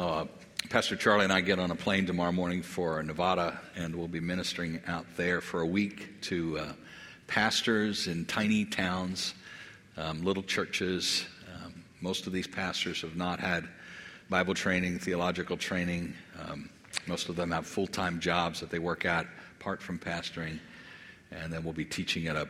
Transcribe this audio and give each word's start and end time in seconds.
Uh, 0.00 0.24
Pastor 0.70 0.96
Charlie 0.96 1.24
and 1.24 1.32
I 1.32 1.42
get 1.42 1.58
on 1.58 1.70
a 1.70 1.74
plane 1.74 2.06
tomorrow 2.06 2.32
morning 2.32 2.62
for 2.62 3.02
Nevada, 3.02 3.60
and 3.76 3.94
we'll 3.94 4.08
be 4.08 4.18
ministering 4.18 4.80
out 4.86 5.04
there 5.14 5.42
for 5.42 5.60
a 5.60 5.66
week 5.66 6.22
to 6.22 6.58
uh, 6.58 6.72
pastors 7.26 8.06
in 8.06 8.24
tiny 8.24 8.64
towns, 8.64 9.34
um, 9.98 10.24
little 10.24 10.42
churches. 10.42 11.26
Um, 11.54 11.84
most 12.00 12.26
of 12.26 12.32
these 12.32 12.46
pastors 12.46 13.02
have 13.02 13.14
not 13.14 13.40
had 13.40 13.68
Bible 14.30 14.54
training, 14.54 14.98
theological 14.98 15.58
training. 15.58 16.14
Um, 16.48 16.70
most 17.06 17.28
of 17.28 17.36
them 17.36 17.50
have 17.50 17.66
full 17.66 17.86
time 17.86 18.20
jobs 18.20 18.60
that 18.60 18.70
they 18.70 18.78
work 18.78 19.04
at 19.04 19.26
apart 19.60 19.82
from 19.82 19.98
pastoring. 19.98 20.60
And 21.30 21.52
then 21.52 21.62
we'll 21.62 21.74
be 21.74 21.84
teaching 21.84 22.26
at 22.26 22.36
a 22.36 22.48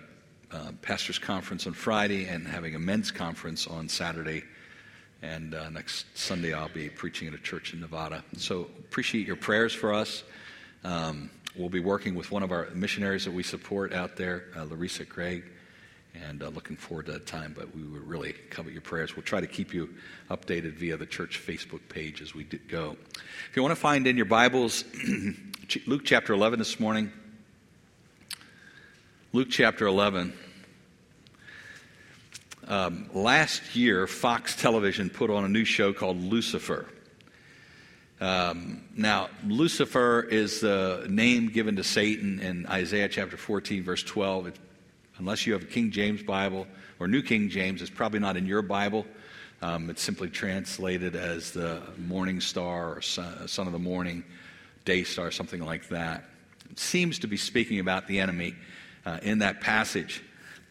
uh, 0.52 0.70
pastor's 0.82 1.18
conference 1.18 1.66
on 1.66 1.72
Friday 1.72 2.28
and 2.28 2.46
having 2.46 2.76
a 2.76 2.78
men's 2.78 3.10
conference 3.10 3.66
on 3.66 3.88
Saturday 3.88 4.44
and 5.22 5.54
uh, 5.54 5.68
next 5.70 6.06
Sunday, 6.16 6.54
I'll 6.54 6.68
be 6.68 6.88
preaching 6.88 7.28
at 7.28 7.34
a 7.34 7.38
church 7.38 7.74
in 7.74 7.80
Nevada. 7.80 8.24
So 8.36 8.62
appreciate 8.78 9.26
your 9.26 9.36
prayers 9.36 9.74
for 9.74 9.92
us. 9.92 10.22
Um, 10.82 11.30
we'll 11.56 11.68
be 11.68 11.80
working 11.80 12.14
with 12.14 12.30
one 12.30 12.42
of 12.42 12.52
our 12.52 12.68
missionaries 12.74 13.26
that 13.26 13.32
we 13.32 13.42
support 13.42 13.92
out 13.92 14.16
there, 14.16 14.44
uh, 14.56 14.64
Larissa 14.64 15.04
Craig, 15.04 15.44
and 16.14 16.42
uh, 16.42 16.48
looking 16.48 16.76
forward 16.76 17.06
to 17.06 17.12
that 17.12 17.26
time. 17.26 17.54
But 17.56 17.74
we 17.74 17.82
would 17.82 18.06
really 18.08 18.32
covet 18.48 18.72
your 18.72 18.82
prayers. 18.82 19.14
We'll 19.14 19.24
try 19.24 19.40
to 19.40 19.46
keep 19.46 19.74
you 19.74 19.90
updated 20.30 20.74
via 20.74 20.96
the 20.96 21.06
church 21.06 21.40
Facebook 21.46 21.80
page 21.88 22.22
as 22.22 22.34
we 22.34 22.44
go. 22.44 22.96
If 23.50 23.56
you 23.56 23.62
want 23.62 23.72
to 23.72 23.80
find 23.80 24.06
in 24.06 24.16
your 24.16 24.26
Bibles, 24.26 24.84
Luke 25.86 26.02
chapter 26.04 26.32
11 26.32 26.58
this 26.58 26.80
morning. 26.80 27.12
Luke 29.32 29.48
chapter 29.50 29.86
11. 29.86 30.32
Um, 32.70 33.10
last 33.12 33.74
year, 33.74 34.06
Fox 34.06 34.54
Television 34.54 35.10
put 35.10 35.28
on 35.28 35.44
a 35.44 35.48
new 35.48 35.64
show 35.64 35.92
called 35.92 36.22
Lucifer. 36.22 36.86
Um, 38.20 38.84
now, 38.96 39.28
Lucifer 39.44 40.22
is 40.22 40.60
the 40.60 41.04
name 41.10 41.48
given 41.48 41.74
to 41.76 41.82
Satan 41.82 42.38
in 42.38 42.66
Isaiah 42.66 43.08
chapter 43.08 43.36
14, 43.36 43.82
verse 43.82 44.04
12. 44.04 44.46
It, 44.46 44.56
unless 45.18 45.48
you 45.48 45.52
have 45.54 45.64
a 45.64 45.66
King 45.66 45.90
James 45.90 46.22
Bible 46.22 46.68
or 47.00 47.08
New 47.08 47.22
King 47.22 47.48
James, 47.48 47.82
it's 47.82 47.90
probably 47.90 48.20
not 48.20 48.36
in 48.36 48.46
your 48.46 48.62
Bible. 48.62 49.04
Um, 49.62 49.90
it's 49.90 50.00
simply 50.00 50.28
translated 50.28 51.16
as 51.16 51.50
the 51.50 51.82
morning 51.98 52.40
star 52.40 52.98
or 52.98 53.02
son, 53.02 53.48
son 53.48 53.66
of 53.66 53.72
the 53.72 53.80
morning, 53.80 54.22
day 54.84 55.02
star, 55.02 55.32
something 55.32 55.64
like 55.64 55.88
that. 55.88 56.22
It 56.70 56.78
seems 56.78 57.18
to 57.18 57.26
be 57.26 57.36
speaking 57.36 57.80
about 57.80 58.06
the 58.06 58.20
enemy 58.20 58.54
uh, 59.04 59.18
in 59.22 59.40
that 59.40 59.60
passage. 59.60 60.22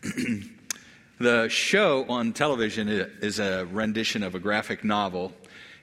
The 1.19 1.49
show 1.49 2.05
on 2.07 2.31
television 2.31 2.87
is 2.87 3.39
a 3.39 3.65
rendition 3.65 4.23
of 4.23 4.35
a 4.35 4.39
graphic 4.39 4.85
novel. 4.85 5.33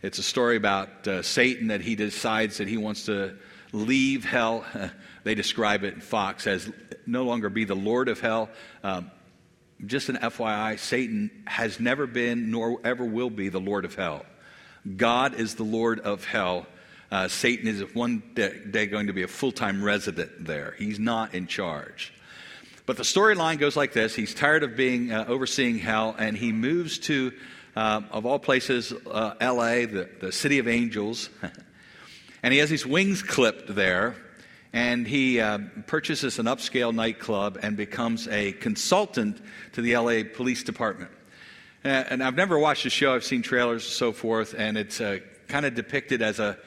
It's 0.01 0.19
a 0.19 0.23
story 0.23 0.57
about 0.57 1.07
uh, 1.07 1.21
Satan 1.21 1.67
that 1.67 1.83
he 1.83 1.95
decides 1.95 2.57
that 2.57 2.69
he 2.69 2.79
wants 2.79 3.05
to 3.05 3.37
leave 3.71 4.25
hell. 4.25 4.65
they 5.25 5.35
describe 5.35 5.85
it 5.85 5.93
in 5.93 6.01
Fox 6.01 6.47
as 6.47 6.73
no 7.07 7.25
longer 7.25 7.51
be 7.51 7.65
the 7.65 7.77
Lord 7.77 8.09
of 8.09 8.19
hell. 8.19 8.49
Um, 8.83 9.11
just 9.85 10.09
an 10.09 10.17
FYI, 10.17 10.79
Satan 10.79 11.31
has 11.47 11.79
never 11.81 12.07
been 12.07 12.51
nor 12.51 12.81
ever 12.83 13.05
will 13.05 13.29
be 13.29 13.51
the 13.51 13.61
Lord 13.61 13.85
of 13.85 13.95
hell. 13.95 14.25
God 14.97 15.35
is 15.35 15.57
the 15.57 15.65
Lord 15.65 16.01
of 16.01 16.25
hell. 16.25 16.67
Uh, 17.11 17.29
Satan 17.29 17.69
is 17.69 17.83
one 17.95 18.23
day, 18.35 18.87
going 18.87 19.09
to 19.09 19.13
be 19.13 19.23
a 19.23 19.29
full 19.29 19.53
time 19.53 19.85
resident 19.85 20.47
there. 20.47 20.75
He's 20.79 20.99
not 20.99 21.35
in 21.35 21.47
charge. 21.47 22.15
But 22.87 22.97
the 22.97 23.03
storyline 23.03 23.59
goes 23.59 23.77
like 23.77 23.93
this 23.93 24.15
He's 24.15 24.33
tired 24.33 24.63
of 24.63 24.77
being 24.77 25.13
uh, 25.13 25.27
overseeing 25.29 25.79
hell, 25.79 26.15
and 26.17 26.37
he 26.37 26.53
moves 26.53 26.99
to, 27.01 27.33
uh, 27.75 28.03
of 28.11 28.25
all 28.25 28.39
places, 28.39 28.93
uh, 28.93 29.35
LA, 29.41 29.87
the, 29.87 30.09
the 30.21 30.33
city 30.33 30.61
of 30.61 30.69
angels. 30.69 31.29
and 32.43 32.55
he 32.55 32.61
has 32.61 32.71
his 32.71 32.87
wings 32.87 33.23
clipped 33.23 33.75
there. 33.75 34.15
And 34.73 35.07
he 35.07 35.41
uh, 35.41 35.59
purchases 35.87 36.39
an 36.39 36.47
upscale 36.47 36.95
nightclub 36.95 37.59
and 37.63 37.79
becomes 37.79 38.29
a 38.29 38.53
consultant 38.53 39.41
to 39.73 39.81
the 39.81 39.97
LA 39.97 40.23
Police 40.31 40.63
Department. 40.65 41.11
And 41.83 42.23
I've 42.23 42.35
never 42.35 42.59
watched 42.59 42.83
the 42.83 42.91
show, 42.91 43.15
I've 43.15 43.25
seen 43.25 43.43
trailers 43.43 43.85
and 43.85 43.93
so 43.93 44.13
forth, 44.13 44.55
and 44.59 44.77
it's 44.77 45.01
uh, 45.01 45.21
kind 45.47 45.65
of 45.65 45.75
depicted 45.75 46.21
as 46.21 46.41
a, 46.41 46.59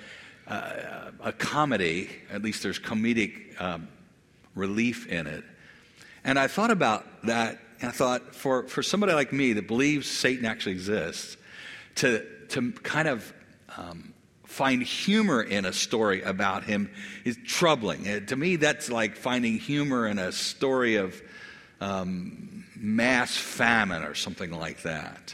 uh, 0.48 1.12
a 1.22 1.34
comedy. 1.34 2.10
At 2.32 2.42
least 2.42 2.64
there's 2.64 2.80
comedic 2.80 3.62
um, 3.62 3.90
relief 4.56 5.08
in 5.08 5.28
it. 5.28 5.44
And 6.30 6.38
I 6.38 6.46
thought 6.46 6.70
about 6.70 7.24
that, 7.24 7.58
and 7.82 7.90
I 7.90 7.92
thought 7.92 8.36
for, 8.36 8.68
for 8.68 8.84
somebody 8.84 9.14
like 9.14 9.34
me 9.34 9.54
that 9.54 9.66
believes 9.66 10.08
Satan 10.08 10.46
actually 10.46 10.74
exists, 10.74 11.38
to, 11.96 12.24
to 12.50 12.72
kind 12.72 13.08
of 13.08 13.34
um, 13.76 14.14
find 14.46 14.84
humor 14.84 15.42
in 15.42 15.66
a 15.66 15.74
story 15.74 16.22
about 16.22 16.66
him 16.66 16.92
is 17.26 17.36
troubling. 17.48 18.08
Uh, 18.08 18.20
to 18.28 18.36
me, 18.36 18.58
that's 18.58 18.92
like 18.92 19.16
finding 19.16 19.58
humor 19.58 20.06
in 20.06 20.20
a 20.20 20.32
story 20.32 20.98
of 20.98 21.20
um, 21.82 22.64
mass 22.76 23.36
famine 23.36 24.04
or 24.04 24.14
something 24.14 24.52
like 24.52 24.84
that. 24.84 25.34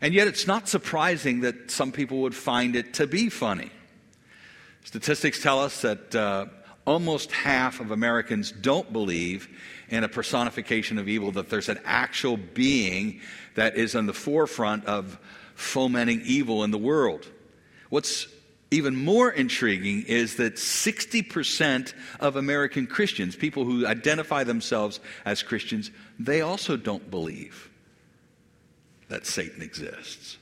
And 0.00 0.12
yet, 0.12 0.26
it's 0.26 0.48
not 0.48 0.68
surprising 0.68 1.42
that 1.42 1.70
some 1.70 1.92
people 1.92 2.22
would 2.22 2.34
find 2.34 2.74
it 2.74 2.94
to 2.94 3.06
be 3.06 3.28
funny. 3.28 3.70
Statistics 4.82 5.40
tell 5.40 5.60
us 5.60 5.82
that 5.82 6.12
uh, 6.12 6.46
almost 6.86 7.32
half 7.32 7.80
of 7.80 7.90
Americans 7.90 8.52
don't 8.52 8.92
believe 8.92 9.48
in 9.88 10.04
a 10.04 10.08
personification 10.08 10.98
of 10.98 11.08
evil, 11.08 11.32
that 11.32 11.50
there's 11.50 11.68
an 11.68 11.80
actual 11.84 12.36
being 12.36 13.20
that 13.54 13.76
is 13.76 13.94
on 13.94 14.06
the 14.06 14.14
forefront 14.14 14.84
of 14.86 15.18
fomenting 15.54 16.22
evil 16.24 16.64
in 16.64 16.70
the 16.70 16.78
world. 16.78 17.26
What's 17.88 18.28
even 18.70 18.96
more 18.96 19.30
intriguing 19.30 20.02
is 20.08 20.36
that 20.36 20.56
60% 20.56 21.94
of 22.20 22.36
American 22.36 22.86
Christians, 22.86 23.36
people 23.36 23.64
who 23.64 23.86
identify 23.86 24.44
themselves 24.44 25.00
as 25.24 25.42
Christians, 25.42 25.90
they 26.18 26.40
also 26.40 26.76
don't 26.76 27.10
believe 27.10 27.70
that 29.08 29.24
Satan 29.24 29.62
exists. 29.62 30.36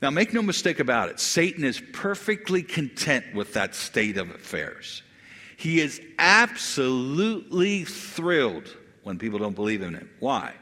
Now, 0.00 0.10
make 0.10 0.32
no 0.32 0.42
mistake 0.42 0.80
about 0.80 1.10
it, 1.10 1.20
Satan 1.20 1.62
is 1.62 1.80
perfectly 1.92 2.64
content 2.64 3.34
with 3.34 3.54
that 3.54 3.76
state 3.76 4.16
of 4.16 4.30
affairs. 4.30 5.02
He 5.62 5.80
is 5.80 6.00
absolutely 6.18 7.84
thrilled 7.84 8.76
when 9.04 9.16
people 9.16 9.38
don't 9.38 9.54
believe 9.54 9.80
in 9.80 9.94
him. 9.94 10.10
Why? 10.18 10.54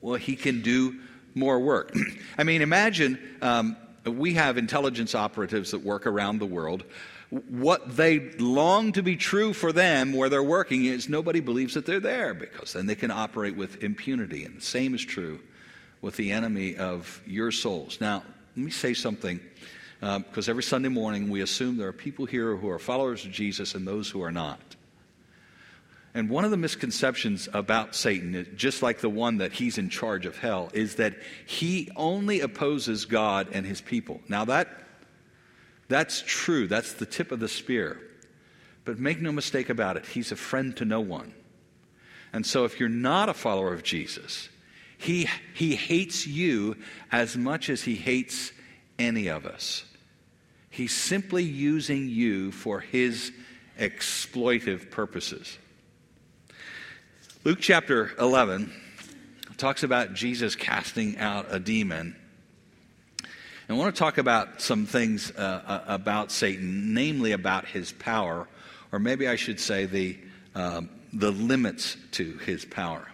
Well, 0.00 0.14
he 0.14 0.36
can 0.36 0.62
do 0.62 1.00
more 1.34 1.60
work. 1.60 1.94
I 2.38 2.44
mean, 2.44 2.62
imagine 2.62 3.18
um, 3.42 3.76
we 4.06 4.32
have 4.32 4.56
intelligence 4.56 5.14
operatives 5.14 5.72
that 5.72 5.80
work 5.82 6.06
around 6.06 6.38
the 6.38 6.46
world. 6.46 6.84
What 7.28 7.94
they 7.94 8.30
long 8.38 8.92
to 8.92 9.02
be 9.02 9.16
true 9.16 9.52
for 9.52 9.70
them 9.70 10.14
where 10.14 10.30
they're 10.30 10.42
working 10.42 10.86
is 10.86 11.10
nobody 11.10 11.40
believes 11.40 11.74
that 11.74 11.84
they're 11.84 12.00
there 12.00 12.32
because 12.32 12.72
then 12.72 12.86
they 12.86 12.94
can 12.94 13.10
operate 13.10 13.54
with 13.54 13.84
impunity. 13.84 14.46
And 14.46 14.56
the 14.56 14.62
same 14.62 14.94
is 14.94 15.04
true 15.04 15.40
with 16.00 16.16
the 16.16 16.32
enemy 16.32 16.74
of 16.74 17.20
your 17.26 17.52
souls. 17.52 18.00
Now, 18.00 18.22
let 18.56 18.64
me 18.64 18.70
say 18.70 18.94
something 18.94 19.40
because 20.00 20.48
um, 20.48 20.50
every 20.50 20.62
Sunday 20.62 20.88
morning 20.88 21.30
we 21.30 21.40
assume 21.40 21.76
there 21.76 21.88
are 21.88 21.92
people 21.92 22.26
here 22.26 22.56
who 22.56 22.68
are 22.68 22.78
followers 22.78 23.24
of 23.24 23.32
Jesus 23.32 23.74
and 23.74 23.86
those 23.86 24.10
who 24.10 24.22
are 24.22 24.32
not. 24.32 24.76
And 26.16 26.30
one 26.30 26.46
of 26.46 26.50
the 26.50 26.56
misconceptions 26.56 27.46
about 27.52 27.94
Satan, 27.94 28.50
just 28.56 28.82
like 28.82 29.00
the 29.00 29.10
one 29.10 29.36
that 29.36 29.52
he's 29.52 29.76
in 29.76 29.90
charge 29.90 30.24
of 30.24 30.38
hell, 30.38 30.70
is 30.72 30.94
that 30.94 31.14
he 31.44 31.90
only 31.94 32.40
opposes 32.40 33.04
God 33.04 33.48
and 33.52 33.66
his 33.66 33.82
people. 33.82 34.22
Now, 34.26 34.46
that, 34.46 34.68
that's 35.88 36.22
true. 36.26 36.68
That's 36.68 36.94
the 36.94 37.04
tip 37.04 37.32
of 37.32 37.40
the 37.40 37.48
spear. 37.48 38.00
But 38.86 38.98
make 38.98 39.20
no 39.20 39.30
mistake 39.30 39.68
about 39.68 39.98
it, 39.98 40.06
he's 40.06 40.32
a 40.32 40.36
friend 40.36 40.74
to 40.78 40.86
no 40.86 41.00
one. 41.00 41.34
And 42.32 42.46
so, 42.46 42.64
if 42.64 42.80
you're 42.80 42.88
not 42.88 43.28
a 43.28 43.34
follower 43.34 43.74
of 43.74 43.82
Jesus, 43.82 44.48
he, 44.96 45.28
he 45.54 45.76
hates 45.76 46.26
you 46.26 46.76
as 47.12 47.36
much 47.36 47.68
as 47.68 47.82
he 47.82 47.94
hates 47.94 48.52
any 48.98 49.28
of 49.28 49.44
us. 49.44 49.84
He's 50.76 50.94
simply 50.94 51.42
using 51.42 52.10
you 52.10 52.52
for 52.52 52.80
his 52.80 53.32
exploitive 53.80 54.90
purposes. 54.90 55.56
Luke 57.44 57.60
chapter 57.62 58.10
11 58.18 58.70
talks 59.56 59.84
about 59.84 60.12
Jesus 60.12 60.54
casting 60.54 61.16
out 61.16 61.46
a 61.48 61.58
demon. 61.58 62.14
And 63.22 63.28
I 63.70 63.72
want 63.72 63.94
to 63.94 63.98
talk 63.98 64.18
about 64.18 64.60
some 64.60 64.84
things 64.84 65.30
uh, 65.30 65.62
uh, 65.66 65.84
about 65.86 66.30
Satan, 66.30 66.92
namely 66.92 67.32
about 67.32 67.64
his 67.64 67.92
power, 67.92 68.46
or 68.92 68.98
maybe 68.98 69.28
I 69.28 69.36
should 69.36 69.58
say 69.58 69.86
the, 69.86 70.18
um, 70.54 70.90
the 71.10 71.30
limits 71.30 71.96
to 72.12 72.36
his 72.44 72.66
power. 72.66 73.10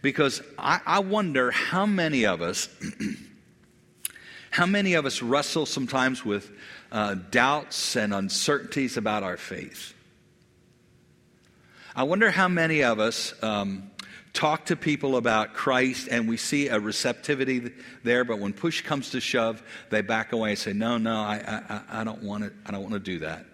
Because 0.00 0.40
I, 0.58 0.80
I 0.86 1.00
wonder 1.00 1.50
how 1.50 1.84
many 1.84 2.24
of 2.24 2.40
us 2.40 2.70
How 4.50 4.66
many 4.66 4.94
of 4.94 5.06
us 5.06 5.22
wrestle 5.22 5.66
sometimes 5.66 6.24
with 6.24 6.50
uh, 6.90 7.14
doubts 7.30 7.96
and 7.96 8.14
uncertainties 8.14 8.96
about 8.96 9.22
our 9.22 9.36
faith? 9.36 9.94
I 11.94 12.04
wonder 12.04 12.30
how 12.30 12.48
many 12.48 12.84
of 12.84 13.00
us 13.00 13.34
um, 13.42 13.90
talk 14.32 14.66
to 14.66 14.76
people 14.76 15.16
about 15.16 15.52
Christ 15.52 16.08
and 16.10 16.28
we 16.28 16.36
see 16.36 16.68
a 16.68 16.78
receptivity 16.78 17.72
there, 18.04 18.24
but 18.24 18.38
when 18.38 18.52
push 18.52 18.82
comes 18.82 19.10
to 19.10 19.20
shove, 19.20 19.62
they 19.90 20.00
back 20.00 20.32
away 20.32 20.50
and 20.50 20.58
say, 20.58 20.72
No, 20.72 20.96
no, 20.96 21.16
I, 21.16 21.62
I, 21.68 22.00
I 22.00 22.04
don't 22.04 22.22
want 22.22 22.44
to, 22.44 22.52
I 22.64 22.70
don't 22.70 22.82
want 22.82 22.94
to 22.94 23.00
do 23.00 23.18
that. 23.20 23.46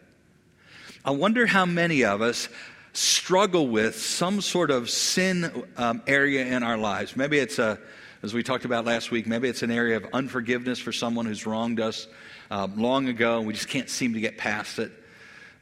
I 1.05 1.11
wonder 1.11 1.47
how 1.47 1.67
many 1.67 2.05
of 2.05 2.23
us 2.23 2.49
struggle 2.93 3.67
with 3.67 3.99
some 3.99 4.41
sort 4.41 4.71
of 4.71 4.89
sin 4.89 5.65
um, 5.77 6.03
area 6.07 6.45
in 6.47 6.63
our 6.63 6.77
lives. 6.77 7.17
Maybe 7.17 7.39
it's 7.39 7.59
a, 7.59 7.79
as 8.25 8.33
we 8.33 8.43
talked 8.43 8.65
about 8.65 8.87
last 8.87 9.11
week, 9.11 9.27
maybe 9.27 9.51
it's 9.51 9.63
an 9.63 9.71
area 9.71 9.99
of 9.99 10.07
unforgiveness 10.15 10.79
for 10.79 10.93
someone 10.93 11.27
who's 11.27 11.45
wronged 11.45 11.79
us 11.79 12.09
um, 12.51 12.75
long 12.81 13.09
ago 13.09 13.37
and 13.37 13.47
we 13.47 13.53
just 13.53 13.69
can't 13.69 13.91
seem 13.91 14.15
to 14.15 14.21
get 14.21 14.39
past 14.39 14.79
it. 14.79 14.91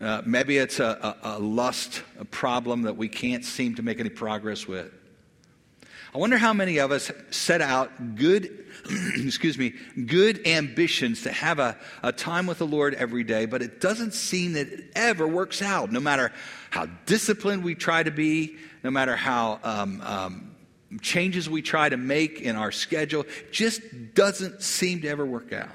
Uh, 0.00 0.22
maybe 0.24 0.58
it's 0.58 0.78
a, 0.78 1.16
a, 1.24 1.38
a 1.38 1.38
lust 1.40 2.04
a 2.20 2.24
problem 2.24 2.82
that 2.82 2.96
we 2.96 3.08
can't 3.08 3.44
seem 3.44 3.74
to 3.74 3.82
make 3.82 3.98
any 3.98 4.10
progress 4.10 4.68
with. 4.68 4.92
I 6.14 6.18
wonder 6.18 6.38
how 6.38 6.52
many 6.52 6.78
of 6.78 6.92
us 6.92 7.10
set 7.30 7.60
out 7.60 8.14
good, 8.14 8.64
excuse 9.16 9.58
me, 9.58 9.74
good 10.06 10.46
ambitions 10.46 11.22
to 11.22 11.32
have 11.32 11.58
a, 11.58 11.76
a 12.04 12.12
time 12.12 12.46
with 12.46 12.58
the 12.58 12.66
Lord 12.66 12.94
every 12.94 13.24
day, 13.24 13.44
but 13.44 13.60
it 13.62 13.80
doesn't 13.80 14.14
seem 14.14 14.52
that 14.52 14.68
it 14.68 14.84
ever 14.94 15.26
works 15.26 15.62
out, 15.62 15.90
no 15.90 15.98
matter 15.98 16.30
how 16.70 16.86
disciplined 17.06 17.64
we 17.64 17.74
try 17.74 18.04
to 18.04 18.12
be, 18.12 18.56
no 18.84 18.92
matter 18.92 19.16
how 19.16 19.58
um, 19.64 20.00
um, 20.02 20.51
changes 21.00 21.48
we 21.48 21.62
try 21.62 21.88
to 21.88 21.96
make 21.96 22.40
in 22.40 22.56
our 22.56 22.72
schedule, 22.72 23.24
just 23.50 23.80
doesn't 24.14 24.62
seem 24.62 25.02
to 25.02 25.08
ever 25.08 25.24
work 25.24 25.52
out. 25.52 25.68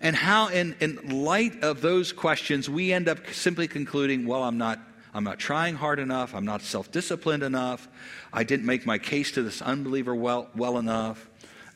And 0.00 0.16
how, 0.16 0.48
in, 0.48 0.74
in 0.80 1.22
light 1.24 1.62
of 1.62 1.82
those 1.82 2.12
questions, 2.12 2.70
we 2.70 2.92
end 2.92 3.08
up 3.08 3.18
simply 3.32 3.68
concluding, 3.68 4.26
well, 4.26 4.42
I'm 4.42 4.56
not 4.56 4.80
I'm 5.12 5.24
not 5.24 5.38
trying 5.38 5.74
hard 5.74 5.98
enough. 5.98 6.34
I'm 6.34 6.44
not 6.44 6.62
self 6.62 6.90
disciplined 6.92 7.42
enough. 7.42 7.88
I 8.32 8.44
didn't 8.44 8.66
make 8.66 8.86
my 8.86 8.98
case 8.98 9.32
to 9.32 9.42
this 9.42 9.60
unbeliever 9.60 10.14
well, 10.14 10.48
well 10.54 10.78
enough. 10.78 11.28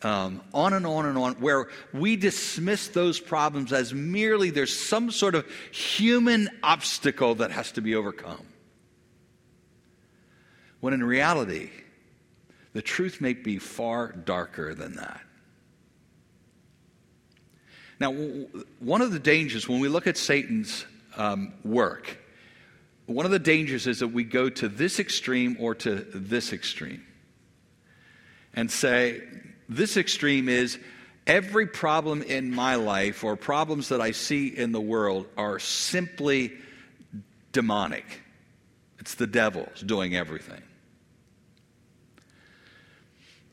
Um, 0.03 0.43
on 0.53 0.75
and 0.75 0.87
on 0.87 1.07
and 1.07 1.17
on, 1.17 1.35
where 1.35 1.69
we 1.93 2.17
dismiss 2.17 2.89
those 2.89 3.19
problems 3.19 3.73
as 3.73 3.95
merely 3.95 4.51
there's 4.51 4.79
some 4.79 5.11
sort 5.11 5.35
of 5.35 5.47
human 5.73 6.51
obstacle 6.63 7.37
that 7.37 7.51
has 7.51 7.73
to 7.73 7.81
be 7.81 7.95
overcome. 7.95 8.45
When 10.85 10.93
in 10.93 11.03
reality, 11.03 11.71
the 12.75 12.83
truth 12.83 13.23
may 13.23 13.33
be 13.33 13.59
far 13.59 14.13
darker 14.13 14.75
than 14.75 14.97
that. 14.97 15.23
Now, 17.99 18.13
one 18.81 19.01
of 19.01 19.11
the 19.11 19.19
dangers 19.19 19.67
when 19.67 19.81
we 19.81 19.89
look 19.89 20.07
at 20.07 20.19
Satan's 20.19 20.85
um, 21.17 21.55
work 21.65 22.19
one 23.07 23.25
of 23.25 23.33
the 23.33 23.39
dangers 23.39 23.87
is 23.87 24.01
that 24.01 24.09
we 24.09 24.25
go 24.25 24.51
to 24.51 24.69
this 24.69 25.01
extreme 25.01 25.57
or 25.59 25.75
to 25.75 25.95
this 25.95 26.53
extreme 26.53 27.03
and 28.53 28.71
say, 28.71 29.23
this 29.71 29.97
extreme 29.97 30.51
is 30.51 30.79
every 31.27 31.67
problem 31.67 32.21
in 32.21 32.55
my 32.55 32.75
life 32.75 33.25
or 33.25 33.37
problems 33.37 33.89
that 33.89 34.03
I 34.03 34.11
see 34.11 34.49
in 34.49 34.73
the 34.73 34.83
world 34.83 35.29
are 35.39 35.59
simply 35.59 36.53
demonic. 37.53 38.05
It's 38.99 39.15
the 39.15 39.27
devil's 39.27 39.81
doing 39.81 40.15
everything. 40.15 40.61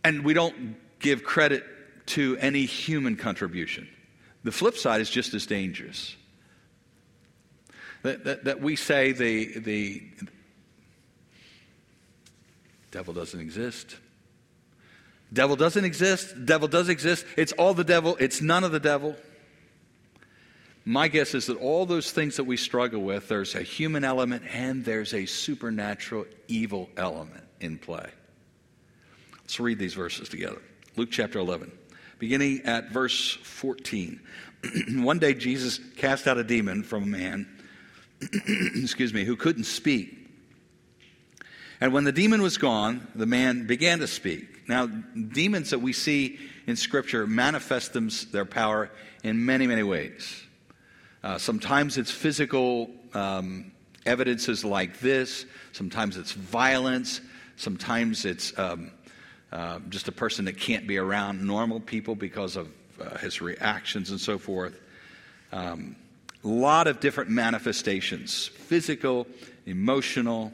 And 0.03 0.23
we 0.23 0.33
don't 0.33 0.75
give 0.99 1.23
credit 1.23 1.63
to 2.07 2.37
any 2.37 2.65
human 2.65 3.15
contribution. 3.15 3.87
The 4.43 4.51
flip 4.51 4.75
side 4.75 5.01
is 5.01 5.09
just 5.09 5.33
as 5.33 5.45
dangerous 5.45 6.15
that, 8.03 8.23
that, 8.23 8.43
that 8.45 8.61
we 8.61 8.75
say 8.75 9.11
the, 9.11 9.59
the 9.59 10.03
devil 12.91 13.13
doesn't 13.13 13.39
exist. 13.39 13.97
Devil 15.33 15.55
doesn't 15.55 15.85
exist. 15.85 16.45
Devil 16.45 16.67
does 16.67 16.89
exist. 16.89 17.25
It's 17.37 17.53
all 17.53 17.73
the 17.73 17.83
devil. 17.83 18.17
It's 18.19 18.41
none 18.41 18.63
of 18.63 18.71
the 18.71 18.79
devil. 18.79 19.15
My 20.83 21.07
guess 21.07 21.35
is 21.35 21.45
that 21.45 21.57
all 21.57 21.85
those 21.85 22.11
things 22.11 22.37
that 22.37 22.43
we 22.43 22.57
struggle 22.57 23.01
with, 23.01 23.27
there's 23.27 23.55
a 23.55 23.61
human 23.61 24.03
element 24.03 24.43
and 24.51 24.83
there's 24.83 25.13
a 25.13 25.25
supernatural 25.27 26.25
evil 26.47 26.89
element 26.97 27.43
in 27.59 27.77
play. 27.77 28.09
Let's 29.51 29.59
read 29.59 29.79
these 29.79 29.95
verses 29.95 30.29
together. 30.29 30.61
Luke 30.95 31.09
chapter 31.11 31.37
11, 31.37 31.73
beginning 32.19 32.61
at 32.63 32.89
verse 32.89 33.33
14. 33.43 34.21
One 34.91 35.19
day 35.19 35.33
Jesus 35.33 35.77
cast 35.97 36.25
out 36.25 36.37
a 36.37 36.43
demon 36.45 36.83
from 36.83 37.03
a 37.03 37.07
man 37.07 37.61
excuse 38.77 39.13
me, 39.13 39.25
who 39.25 39.35
couldn't 39.35 39.65
speak. 39.65 40.29
And 41.81 41.91
when 41.91 42.05
the 42.05 42.13
demon 42.13 42.41
was 42.41 42.57
gone, 42.57 43.05
the 43.13 43.25
man 43.25 43.67
began 43.67 43.99
to 43.99 44.07
speak. 44.07 44.69
Now, 44.69 44.85
demons 44.87 45.71
that 45.71 45.79
we 45.79 45.91
see 45.91 46.39
in 46.65 46.77
Scripture 46.77 47.27
manifest 47.27 47.91
them, 47.91 48.09
their 48.31 48.45
power 48.45 48.89
in 49.21 49.45
many, 49.45 49.67
many 49.67 49.83
ways. 49.83 50.43
Uh, 51.25 51.37
sometimes 51.37 51.97
it's 51.97 52.09
physical 52.09 52.89
um, 53.13 53.73
evidences 54.05 54.63
like 54.63 55.01
this, 55.01 55.45
sometimes 55.73 56.15
it's 56.15 56.31
violence, 56.31 57.19
sometimes 57.57 58.23
it's 58.23 58.57
um, 58.57 58.91
uh, 59.51 59.79
just 59.89 60.07
a 60.07 60.11
person 60.11 60.45
that 60.45 60.57
can't 60.57 60.87
be 60.87 60.97
around 60.97 61.45
normal 61.45 61.79
people 61.79 62.15
because 62.15 62.55
of 62.55 62.69
uh, 63.01 63.17
his 63.17 63.41
reactions 63.41 64.11
and 64.11 64.19
so 64.19 64.37
forth. 64.37 64.79
Um, 65.51 65.95
a 66.43 66.47
lot 66.47 66.87
of 66.87 66.99
different 66.99 67.29
manifestations 67.29 68.47
physical, 68.47 69.27
emotional, 69.65 70.53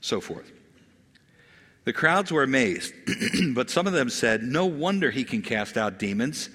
so 0.00 0.20
forth. 0.20 0.50
The 1.84 1.92
crowds 1.92 2.30
were 2.30 2.42
amazed, 2.42 2.92
but 3.54 3.70
some 3.70 3.86
of 3.86 3.92
them 3.92 4.10
said, 4.10 4.42
No 4.42 4.66
wonder 4.66 5.10
he 5.10 5.24
can 5.24 5.42
cast 5.42 5.76
out 5.76 5.98
demons. 5.98 6.50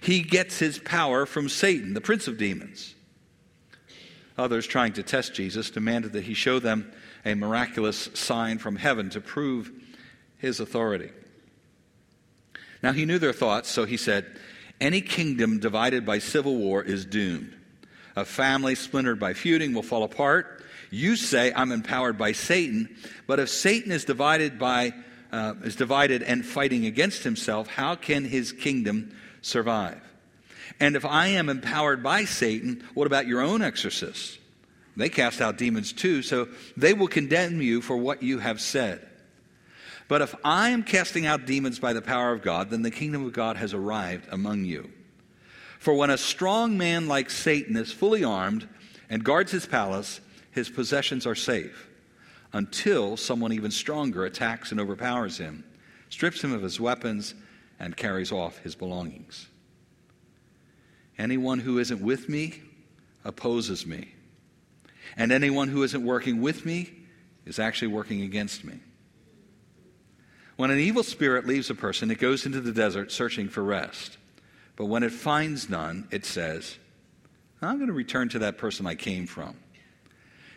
He 0.00 0.22
gets 0.22 0.58
his 0.58 0.78
power 0.78 1.26
from 1.26 1.48
Satan, 1.50 1.92
the 1.92 2.00
prince 2.00 2.26
of 2.26 2.38
demons. 2.38 2.94
Others, 4.38 4.66
trying 4.66 4.94
to 4.94 5.02
test 5.02 5.34
Jesus, 5.34 5.70
demanded 5.70 6.14
that 6.14 6.24
he 6.24 6.32
show 6.32 6.58
them 6.58 6.90
a 7.26 7.34
miraculous 7.34 8.08
sign 8.14 8.56
from 8.56 8.76
heaven 8.76 9.10
to 9.10 9.20
prove 9.20 9.70
his 10.40 10.60
authority. 10.60 11.10
Now 12.82 12.92
he 12.92 13.04
knew 13.04 13.18
their 13.18 13.32
thoughts, 13.32 13.68
so 13.68 13.84
he 13.84 13.96
said, 13.96 14.26
Any 14.80 15.00
kingdom 15.00 15.60
divided 15.60 16.06
by 16.06 16.18
civil 16.18 16.56
war 16.56 16.82
is 16.82 17.04
doomed. 17.04 17.54
A 18.16 18.24
family 18.24 18.74
splintered 18.74 19.20
by 19.20 19.34
feuding 19.34 19.74
will 19.74 19.82
fall 19.82 20.02
apart. 20.02 20.64
You 20.90 21.14
say, 21.14 21.52
I'm 21.54 21.72
empowered 21.72 22.18
by 22.18 22.32
Satan. 22.32 22.96
But 23.26 23.38
if 23.38 23.48
Satan 23.48 23.92
is 23.92 24.04
divided 24.04 24.58
by 24.58 24.92
uh, 25.32 25.54
is 25.62 25.76
divided 25.76 26.22
and 26.22 26.44
fighting 26.44 26.86
against 26.86 27.22
himself, 27.22 27.68
how 27.68 27.94
can 27.94 28.24
his 28.24 28.52
kingdom 28.52 29.16
survive? 29.42 30.00
And 30.80 30.96
if 30.96 31.04
I 31.04 31.28
am 31.28 31.48
empowered 31.48 32.02
by 32.02 32.24
Satan, 32.24 32.82
what 32.94 33.06
about 33.06 33.26
your 33.26 33.40
own 33.40 33.62
exorcists? 33.62 34.38
They 34.96 35.08
cast 35.08 35.40
out 35.40 35.56
demons 35.56 35.92
too, 35.92 36.22
so 36.22 36.48
they 36.76 36.94
will 36.94 37.08
condemn 37.08 37.62
you 37.62 37.80
for 37.80 37.96
what 37.96 38.22
you 38.22 38.38
have 38.38 38.60
said. 38.60 39.06
But 40.10 40.22
if 40.22 40.34
I 40.44 40.70
am 40.70 40.82
casting 40.82 41.24
out 41.24 41.46
demons 41.46 41.78
by 41.78 41.92
the 41.92 42.02
power 42.02 42.32
of 42.32 42.42
God, 42.42 42.68
then 42.68 42.82
the 42.82 42.90
kingdom 42.90 43.24
of 43.24 43.32
God 43.32 43.56
has 43.56 43.72
arrived 43.72 44.26
among 44.32 44.64
you. 44.64 44.90
For 45.78 45.94
when 45.94 46.10
a 46.10 46.18
strong 46.18 46.76
man 46.76 47.06
like 47.06 47.30
Satan 47.30 47.76
is 47.76 47.92
fully 47.92 48.24
armed 48.24 48.68
and 49.08 49.22
guards 49.22 49.52
his 49.52 49.66
palace, 49.66 50.20
his 50.50 50.68
possessions 50.68 51.28
are 51.28 51.36
safe 51.36 51.88
until 52.52 53.16
someone 53.16 53.52
even 53.52 53.70
stronger 53.70 54.24
attacks 54.24 54.72
and 54.72 54.80
overpowers 54.80 55.38
him, 55.38 55.62
strips 56.08 56.42
him 56.42 56.52
of 56.52 56.62
his 56.62 56.80
weapons, 56.80 57.36
and 57.78 57.96
carries 57.96 58.32
off 58.32 58.58
his 58.58 58.74
belongings. 58.74 59.46
Anyone 61.18 61.60
who 61.60 61.78
isn't 61.78 62.02
with 62.02 62.28
me 62.28 62.60
opposes 63.24 63.86
me, 63.86 64.12
and 65.16 65.30
anyone 65.30 65.68
who 65.68 65.84
isn't 65.84 66.04
working 66.04 66.40
with 66.40 66.66
me 66.66 66.90
is 67.46 67.60
actually 67.60 67.92
working 67.92 68.22
against 68.22 68.64
me. 68.64 68.80
When 70.60 70.70
an 70.70 70.78
evil 70.78 71.02
spirit 71.02 71.46
leaves 71.46 71.70
a 71.70 71.74
person, 71.74 72.10
it 72.10 72.18
goes 72.18 72.44
into 72.44 72.60
the 72.60 72.70
desert 72.70 73.10
searching 73.12 73.48
for 73.48 73.64
rest. 73.64 74.18
But 74.76 74.84
when 74.84 75.02
it 75.02 75.10
finds 75.10 75.70
none, 75.70 76.06
it 76.10 76.26
says, 76.26 76.76
I'm 77.62 77.76
going 77.76 77.86
to 77.86 77.94
return 77.94 78.28
to 78.28 78.40
that 78.40 78.58
person 78.58 78.86
I 78.86 78.94
came 78.94 79.26
from. 79.26 79.56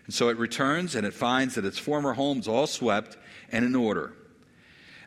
And 0.06 0.14
so 0.14 0.28
it 0.28 0.36
returns 0.36 0.96
and 0.96 1.08
it 1.08 1.14
finds 1.14 1.56
that 1.56 1.64
its 1.64 1.80
former 1.80 2.12
home's 2.12 2.50
all 2.50 2.68
swept 2.68 3.16
and 3.50 3.64
in 3.64 3.78
order. 3.78 4.12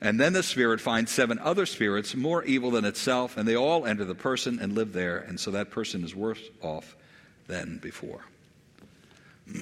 And 0.01 0.19
then 0.19 0.33
the 0.33 0.43
spirit 0.43 0.81
finds 0.81 1.13
seven 1.13 1.39
other 1.41 1.67
spirits 1.67 2.15
more 2.15 2.43
evil 2.45 2.71
than 2.71 2.87
itself, 2.87 3.37
and 3.37 3.47
they 3.47 3.55
all 3.55 3.85
enter 3.85 4.07
the 4.07 4.15
person 4.15 4.59
and 4.59 4.73
live 4.73 4.95
there. 4.95 5.19
And 5.19 5.39
so 5.39 5.51
that 5.51 5.71
person 5.71 6.05
is 6.05 6.17
worse 6.17 6.41
off 6.63 6.97
than 7.49 7.81
before. 7.83 8.25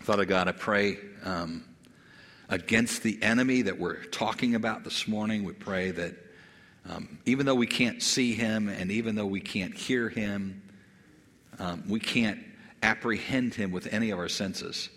Father 0.00 0.26
God, 0.26 0.48
I 0.48 0.52
pray 0.52 0.98
um, 1.24 1.64
against 2.48 3.02
the 3.02 3.22
enemy 3.22 3.62
that 3.62 3.78
we're 3.78 4.04
talking 4.04 4.54
about 4.54 4.84
this 4.84 5.08
morning. 5.08 5.44
We 5.44 5.52
pray 5.52 5.90
that 5.92 6.14
um, 6.88 7.18
even 7.24 7.46
though 7.46 7.54
we 7.54 7.66
can't 7.66 8.02
see 8.02 8.34
him 8.34 8.68
and 8.68 8.90
even 8.90 9.14
though 9.14 9.26
we 9.26 9.40
can't 9.40 9.74
hear 9.74 10.08
him, 10.08 10.62
um, 11.58 11.84
we 11.88 12.00
can't 12.00 12.40
apprehend 12.82 13.54
him 13.54 13.72
with 13.72 13.92
any 13.92 14.10
of 14.10 14.18
our 14.18 14.28
senses. 14.28 14.90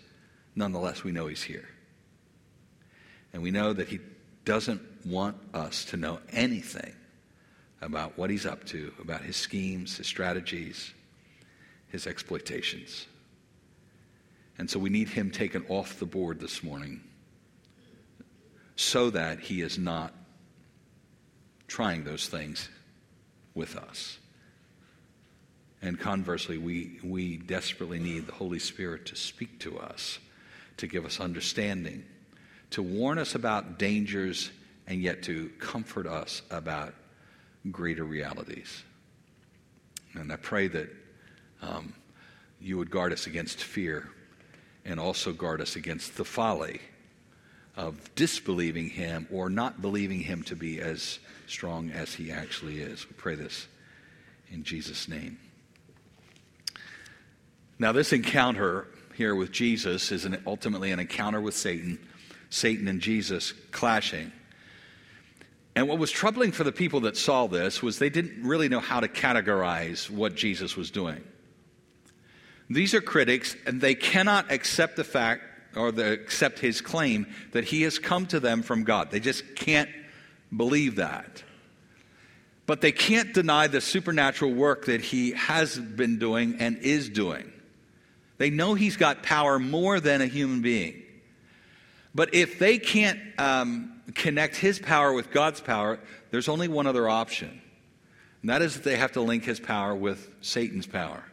nonetheless, 0.54 1.04
we 1.04 1.12
know 1.12 1.26
He's 1.28 1.42
here. 1.42 1.68
And 3.32 3.42
we 3.42 3.50
know 3.50 3.72
that 3.72 3.88
He 3.88 4.00
doesn't 4.44 4.82
want 5.06 5.36
us 5.54 5.84
to 5.86 5.96
know 5.96 6.18
anything 6.30 6.94
about 7.80 8.18
what 8.18 8.28
He's 8.28 8.44
up 8.44 8.64
to, 8.66 8.92
about 9.00 9.22
His 9.22 9.36
schemes, 9.36 9.96
His 9.96 10.06
strategies, 10.06 10.92
His 11.88 12.06
exploitations. 12.06 13.06
And 14.58 14.68
so 14.68 14.78
we 14.78 14.90
need 14.90 15.08
Him 15.08 15.30
taken 15.30 15.64
off 15.68 15.98
the 15.98 16.06
board 16.06 16.40
this 16.40 16.62
morning 16.62 17.07
so 18.78 19.10
that 19.10 19.40
He 19.40 19.60
is 19.60 19.76
not 19.76 20.14
trying 21.66 22.04
those 22.04 22.28
things 22.28 22.68
with 23.52 23.76
us. 23.76 24.18
And 25.82 25.98
conversely, 25.98 26.58
we, 26.58 27.00
we 27.02 27.38
desperately 27.38 27.98
need 27.98 28.28
the 28.28 28.32
Holy 28.32 28.60
Spirit 28.60 29.04
to 29.06 29.16
speak 29.16 29.58
to 29.60 29.80
us, 29.80 30.20
to 30.76 30.86
give 30.86 31.04
us 31.04 31.18
understanding, 31.18 32.04
to 32.70 32.80
warn 32.80 33.18
us 33.18 33.34
about 33.34 33.80
dangers, 33.80 34.52
and 34.86 35.02
yet 35.02 35.24
to 35.24 35.50
comfort 35.58 36.06
us 36.06 36.42
about 36.48 36.94
greater 37.72 38.04
realities. 38.04 38.84
And 40.14 40.32
I 40.32 40.36
pray 40.36 40.68
that 40.68 40.88
um, 41.62 41.94
you 42.60 42.78
would 42.78 42.92
guard 42.92 43.12
us 43.12 43.26
against 43.26 43.60
fear 43.60 44.08
and 44.84 45.00
also 45.00 45.32
guard 45.32 45.60
us 45.60 45.74
against 45.74 46.16
the 46.16 46.24
folly 46.24 46.80
of 47.78 48.12
disbelieving 48.16 48.90
him 48.90 49.28
or 49.30 49.48
not 49.48 49.80
believing 49.80 50.18
him 50.18 50.42
to 50.42 50.56
be 50.56 50.80
as 50.80 51.20
strong 51.46 51.90
as 51.92 52.12
he 52.12 52.32
actually 52.32 52.80
is. 52.80 53.08
We 53.08 53.14
pray 53.14 53.36
this 53.36 53.68
in 54.50 54.64
Jesus' 54.64 55.08
name. 55.08 55.38
Now, 57.78 57.92
this 57.92 58.12
encounter 58.12 58.88
here 59.14 59.34
with 59.34 59.52
Jesus 59.52 60.10
is 60.10 60.24
an, 60.24 60.42
ultimately 60.44 60.90
an 60.90 60.98
encounter 60.98 61.40
with 61.40 61.54
Satan, 61.54 62.00
Satan 62.50 62.88
and 62.88 63.00
Jesus 63.00 63.52
clashing. 63.70 64.32
And 65.76 65.88
what 65.88 65.98
was 65.98 66.10
troubling 66.10 66.50
for 66.50 66.64
the 66.64 66.72
people 66.72 67.00
that 67.02 67.16
saw 67.16 67.46
this 67.46 67.80
was 67.80 68.00
they 68.00 68.10
didn't 68.10 68.42
really 68.42 68.68
know 68.68 68.80
how 68.80 68.98
to 68.98 69.06
categorize 69.06 70.10
what 70.10 70.34
Jesus 70.34 70.76
was 70.76 70.90
doing. 70.90 71.22
These 72.68 72.94
are 72.94 73.00
critics, 73.00 73.56
and 73.64 73.80
they 73.80 73.94
cannot 73.94 74.50
accept 74.50 74.96
the 74.96 75.04
fact 75.04 75.42
or 75.76 75.88
accept 75.88 76.58
his 76.58 76.80
claim 76.80 77.26
that 77.52 77.64
he 77.64 77.82
has 77.82 77.98
come 77.98 78.26
to 78.26 78.40
them 78.40 78.62
from 78.62 78.84
God. 78.84 79.10
They 79.10 79.20
just 79.20 79.56
can't 79.56 79.90
believe 80.54 80.96
that. 80.96 81.42
But 82.66 82.80
they 82.80 82.92
can't 82.92 83.32
deny 83.32 83.66
the 83.66 83.80
supernatural 83.80 84.52
work 84.52 84.86
that 84.86 85.00
he 85.00 85.32
has 85.32 85.78
been 85.78 86.18
doing 86.18 86.56
and 86.58 86.78
is 86.78 87.08
doing. 87.08 87.52
They 88.36 88.50
know 88.50 88.74
he's 88.74 88.96
got 88.96 89.22
power 89.22 89.58
more 89.58 90.00
than 90.00 90.20
a 90.20 90.26
human 90.26 90.60
being. 90.60 91.02
But 92.14 92.34
if 92.34 92.58
they 92.58 92.78
can't 92.78 93.20
um, 93.38 94.00
connect 94.14 94.56
his 94.56 94.78
power 94.78 95.12
with 95.12 95.30
God's 95.30 95.60
power, 95.60 95.98
there's 96.30 96.48
only 96.48 96.68
one 96.68 96.86
other 96.86 97.08
option. 97.08 97.60
And 98.42 98.50
that 98.50 98.62
is 98.62 98.74
that 98.74 98.84
they 98.84 98.96
have 98.96 99.12
to 99.12 99.20
link 99.20 99.44
his 99.44 99.60
power 99.60 99.94
with 99.94 100.28
Satan's 100.40 100.86
power. 100.86 101.24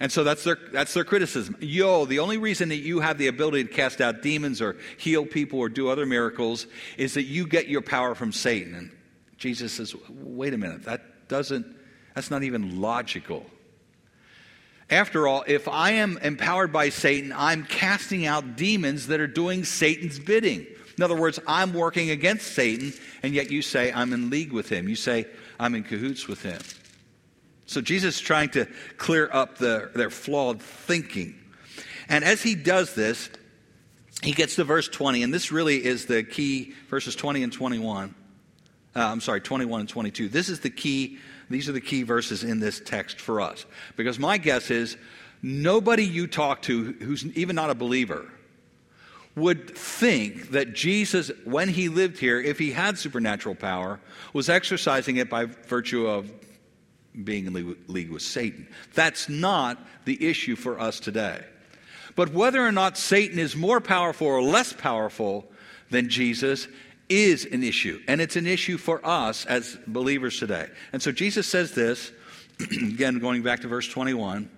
And 0.00 0.12
so 0.12 0.22
that's 0.22 0.44
their, 0.44 0.58
that's 0.72 0.94
their 0.94 1.04
criticism. 1.04 1.56
Yo, 1.60 2.04
the 2.04 2.20
only 2.20 2.38
reason 2.38 2.68
that 2.68 2.76
you 2.76 3.00
have 3.00 3.18
the 3.18 3.26
ability 3.26 3.64
to 3.64 3.72
cast 3.72 4.00
out 4.00 4.22
demons 4.22 4.62
or 4.62 4.76
heal 4.96 5.26
people 5.26 5.58
or 5.58 5.68
do 5.68 5.88
other 5.88 6.06
miracles 6.06 6.66
is 6.96 7.14
that 7.14 7.24
you 7.24 7.46
get 7.46 7.66
your 7.66 7.82
power 7.82 8.14
from 8.14 8.30
Satan. 8.30 8.74
And 8.74 8.90
Jesus 9.38 9.72
says, 9.72 9.94
wait 10.08 10.54
a 10.54 10.58
minute, 10.58 10.84
that 10.84 11.28
doesn't, 11.28 11.66
that's 12.14 12.30
not 12.30 12.44
even 12.44 12.80
logical. 12.80 13.44
After 14.90 15.26
all, 15.26 15.44
if 15.46 15.68
I 15.68 15.92
am 15.92 16.16
empowered 16.18 16.72
by 16.72 16.88
Satan, 16.88 17.32
I'm 17.36 17.64
casting 17.64 18.24
out 18.24 18.56
demons 18.56 19.08
that 19.08 19.20
are 19.20 19.26
doing 19.26 19.64
Satan's 19.64 20.18
bidding. 20.18 20.66
In 20.96 21.04
other 21.04 21.16
words, 21.16 21.38
I'm 21.46 21.74
working 21.74 22.10
against 22.10 22.54
Satan, 22.54 22.92
and 23.22 23.34
yet 23.34 23.50
you 23.50 23.62
say 23.62 23.92
I'm 23.92 24.12
in 24.12 24.30
league 24.30 24.52
with 24.52 24.68
him. 24.68 24.88
You 24.88 24.96
say 24.96 25.26
I'm 25.60 25.74
in 25.74 25.84
cahoots 25.84 26.26
with 26.26 26.42
him. 26.42 26.58
So 27.68 27.80
Jesus 27.80 28.16
is 28.16 28.20
trying 28.20 28.48
to 28.50 28.66
clear 28.96 29.28
up 29.32 29.58
the, 29.58 29.90
their 29.94 30.10
flawed 30.10 30.60
thinking. 30.60 31.38
And 32.08 32.24
as 32.24 32.42
he 32.42 32.54
does 32.54 32.94
this, 32.94 33.28
he 34.22 34.32
gets 34.32 34.56
to 34.56 34.64
verse 34.64 34.88
20, 34.88 35.22
and 35.22 35.32
this 35.32 35.52
really 35.52 35.84
is 35.84 36.06
the 36.06 36.24
key 36.24 36.74
verses 36.88 37.14
20 37.14 37.42
and 37.44 37.52
21. 37.52 38.14
Uh, 38.96 39.00
I'm 39.00 39.20
sorry, 39.20 39.40
21 39.40 39.80
and 39.80 39.88
22. 39.88 40.28
This 40.28 40.48
is 40.48 40.60
the 40.60 40.70
key 40.70 41.18
these 41.50 41.68
are 41.68 41.72
the 41.72 41.80
key 41.80 42.02
verses 42.02 42.44
in 42.44 42.60
this 42.60 42.80
text 42.80 43.20
for 43.20 43.40
us. 43.40 43.64
Because 43.96 44.18
my 44.18 44.38
guess 44.38 44.70
is 44.70 44.96
nobody 45.42 46.04
you 46.04 46.26
talk 46.26 46.62
to 46.62 46.92
who's 46.92 47.24
even 47.24 47.56
not 47.56 47.70
a 47.70 47.74
believer 47.74 48.30
would 49.34 49.76
think 49.76 50.50
that 50.50 50.74
Jesus, 50.74 51.30
when 51.44 51.68
he 51.68 51.88
lived 51.88 52.18
here, 52.18 52.40
if 52.40 52.58
he 52.58 52.72
had 52.72 52.98
supernatural 52.98 53.54
power, 53.54 54.00
was 54.32 54.48
exercising 54.48 55.16
it 55.16 55.30
by 55.30 55.44
virtue 55.44 56.06
of 56.06 56.30
being 57.24 57.46
in 57.46 57.76
league 57.88 58.10
with 58.10 58.22
Satan. 58.22 58.68
That's 58.94 59.28
not 59.28 59.78
the 60.04 60.28
issue 60.28 60.56
for 60.56 60.78
us 60.78 61.00
today. 61.00 61.42
But 62.14 62.32
whether 62.32 62.64
or 62.64 62.72
not 62.72 62.98
Satan 62.98 63.38
is 63.38 63.54
more 63.54 63.80
powerful 63.80 64.26
or 64.26 64.42
less 64.42 64.72
powerful 64.72 65.48
than 65.90 66.08
Jesus 66.08 66.68
is 67.08 67.46
an 67.46 67.62
issue, 67.62 68.00
and 68.06 68.20
it's 68.20 68.36
an 68.36 68.46
issue 68.46 68.76
for 68.76 69.04
us 69.06 69.46
as 69.46 69.78
believers 69.86 70.38
today. 70.38 70.68
And 70.92 71.00
so 71.00 71.12
Jesus 71.12 71.46
says 71.46 71.72
this, 71.72 72.12
again, 72.60 73.18
going 73.18 73.42
back 73.42 73.60
to 73.60 73.68
verse 73.68 73.88
21 73.88 74.50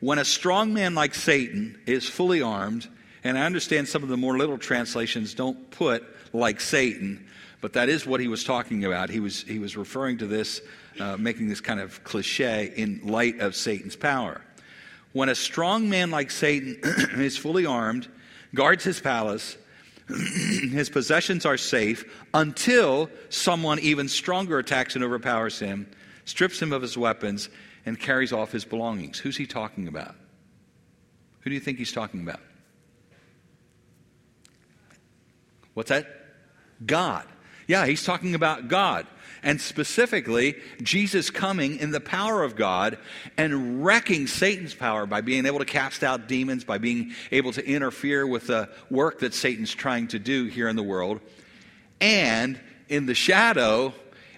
When 0.00 0.18
a 0.18 0.24
strong 0.24 0.74
man 0.74 0.94
like 0.94 1.14
Satan 1.14 1.78
is 1.86 2.08
fully 2.08 2.42
armed, 2.42 2.88
and 3.22 3.38
I 3.38 3.46
understand 3.46 3.88
some 3.88 4.02
of 4.02 4.08
the 4.08 4.16
more 4.16 4.36
literal 4.36 4.58
translations 4.58 5.34
don't 5.34 5.70
put 5.70 6.04
like 6.32 6.60
Satan, 6.60 7.26
but 7.60 7.74
that 7.74 7.88
is 7.88 8.06
what 8.06 8.20
he 8.20 8.28
was 8.28 8.44
talking 8.44 8.84
about. 8.84 9.08
He 9.08 9.20
was, 9.20 9.42
he 9.42 9.58
was 9.58 9.76
referring 9.76 10.18
to 10.18 10.26
this, 10.26 10.60
uh, 11.00 11.16
making 11.16 11.48
this 11.48 11.60
kind 11.60 11.80
of 11.80 12.02
cliche 12.04 12.72
in 12.76 13.00
light 13.04 13.40
of 13.40 13.54
Satan's 13.54 13.96
power. 13.96 14.40
When 15.12 15.28
a 15.28 15.34
strong 15.34 15.88
man 15.88 16.10
like 16.10 16.30
Satan 16.30 16.78
is 17.16 17.36
fully 17.36 17.66
armed, 17.66 18.08
guards 18.54 18.84
his 18.84 19.00
palace, 19.00 19.56
his 20.08 20.90
possessions 20.90 21.46
are 21.46 21.56
safe 21.56 22.04
until 22.34 23.08
someone 23.28 23.78
even 23.78 24.08
stronger 24.08 24.58
attacks 24.58 24.94
and 24.94 25.04
overpowers 25.04 25.58
him, 25.58 25.90
strips 26.24 26.60
him 26.60 26.72
of 26.72 26.82
his 26.82 26.96
weapons, 26.98 27.48
and 27.86 27.98
carries 27.98 28.32
off 28.32 28.52
his 28.52 28.64
belongings. 28.64 29.18
Who's 29.18 29.36
he 29.36 29.46
talking 29.46 29.88
about? 29.88 30.14
Who 31.40 31.50
do 31.50 31.54
you 31.54 31.60
think 31.60 31.78
he's 31.78 31.92
talking 31.92 32.20
about? 32.22 32.40
What's 35.74 35.90
that? 35.90 36.06
God. 36.84 37.26
Yeah, 37.66 37.86
he's 37.86 38.04
talking 38.04 38.34
about 38.34 38.68
God 38.68 39.06
and 39.44 39.60
specifically 39.60 40.56
Jesus 40.82 41.30
coming 41.30 41.78
in 41.78 41.92
the 41.92 42.00
power 42.00 42.42
of 42.42 42.56
God 42.56 42.98
and 43.36 43.84
wrecking 43.84 44.26
Satan's 44.26 44.74
power 44.74 45.06
by 45.06 45.20
being 45.20 45.46
able 45.46 45.60
to 45.60 45.64
cast 45.64 46.02
out 46.02 46.26
demons, 46.26 46.64
by 46.64 46.78
being 46.78 47.12
able 47.30 47.52
to 47.52 47.64
interfere 47.64 48.26
with 48.26 48.48
the 48.48 48.70
work 48.90 49.20
that 49.20 49.34
Satan's 49.34 49.72
trying 49.72 50.08
to 50.08 50.18
do 50.18 50.46
here 50.46 50.66
in 50.66 50.76
the 50.76 50.82
world. 50.82 51.20
And 52.00 52.58
in 52.88 53.06
the 53.06 53.14
shadow 53.14 53.92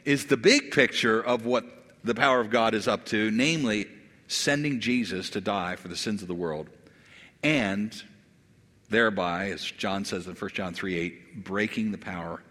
is 0.05 0.27
the 0.27 0.37
big 0.37 0.73
picture 0.73 1.23
of 1.23 1.47
what 1.47 1.65
the 2.05 2.15
power 2.15 2.41
of 2.41 2.51
God 2.51 2.75
is 2.75 2.87
up 2.87 3.07
to, 3.07 3.31
namely 3.31 3.87
sending 4.29 4.81
Jesus 4.81 5.31
to 5.31 5.41
die 5.41 5.77
for 5.77 5.89
the 5.89 5.97
sins 5.97 6.21
of 6.21 6.29
the 6.29 6.35
world. 6.35 6.69
And 7.43 7.95
thereby, 8.91 9.51
as 9.51 9.63
John 9.63 10.05
says 10.05 10.27
in 10.27 10.35
1 10.35 10.51
John 10.51 10.75
3 10.75 10.97
8, 10.97 11.45
breaking 11.45 11.93
the 11.93 11.99
power 11.99 12.43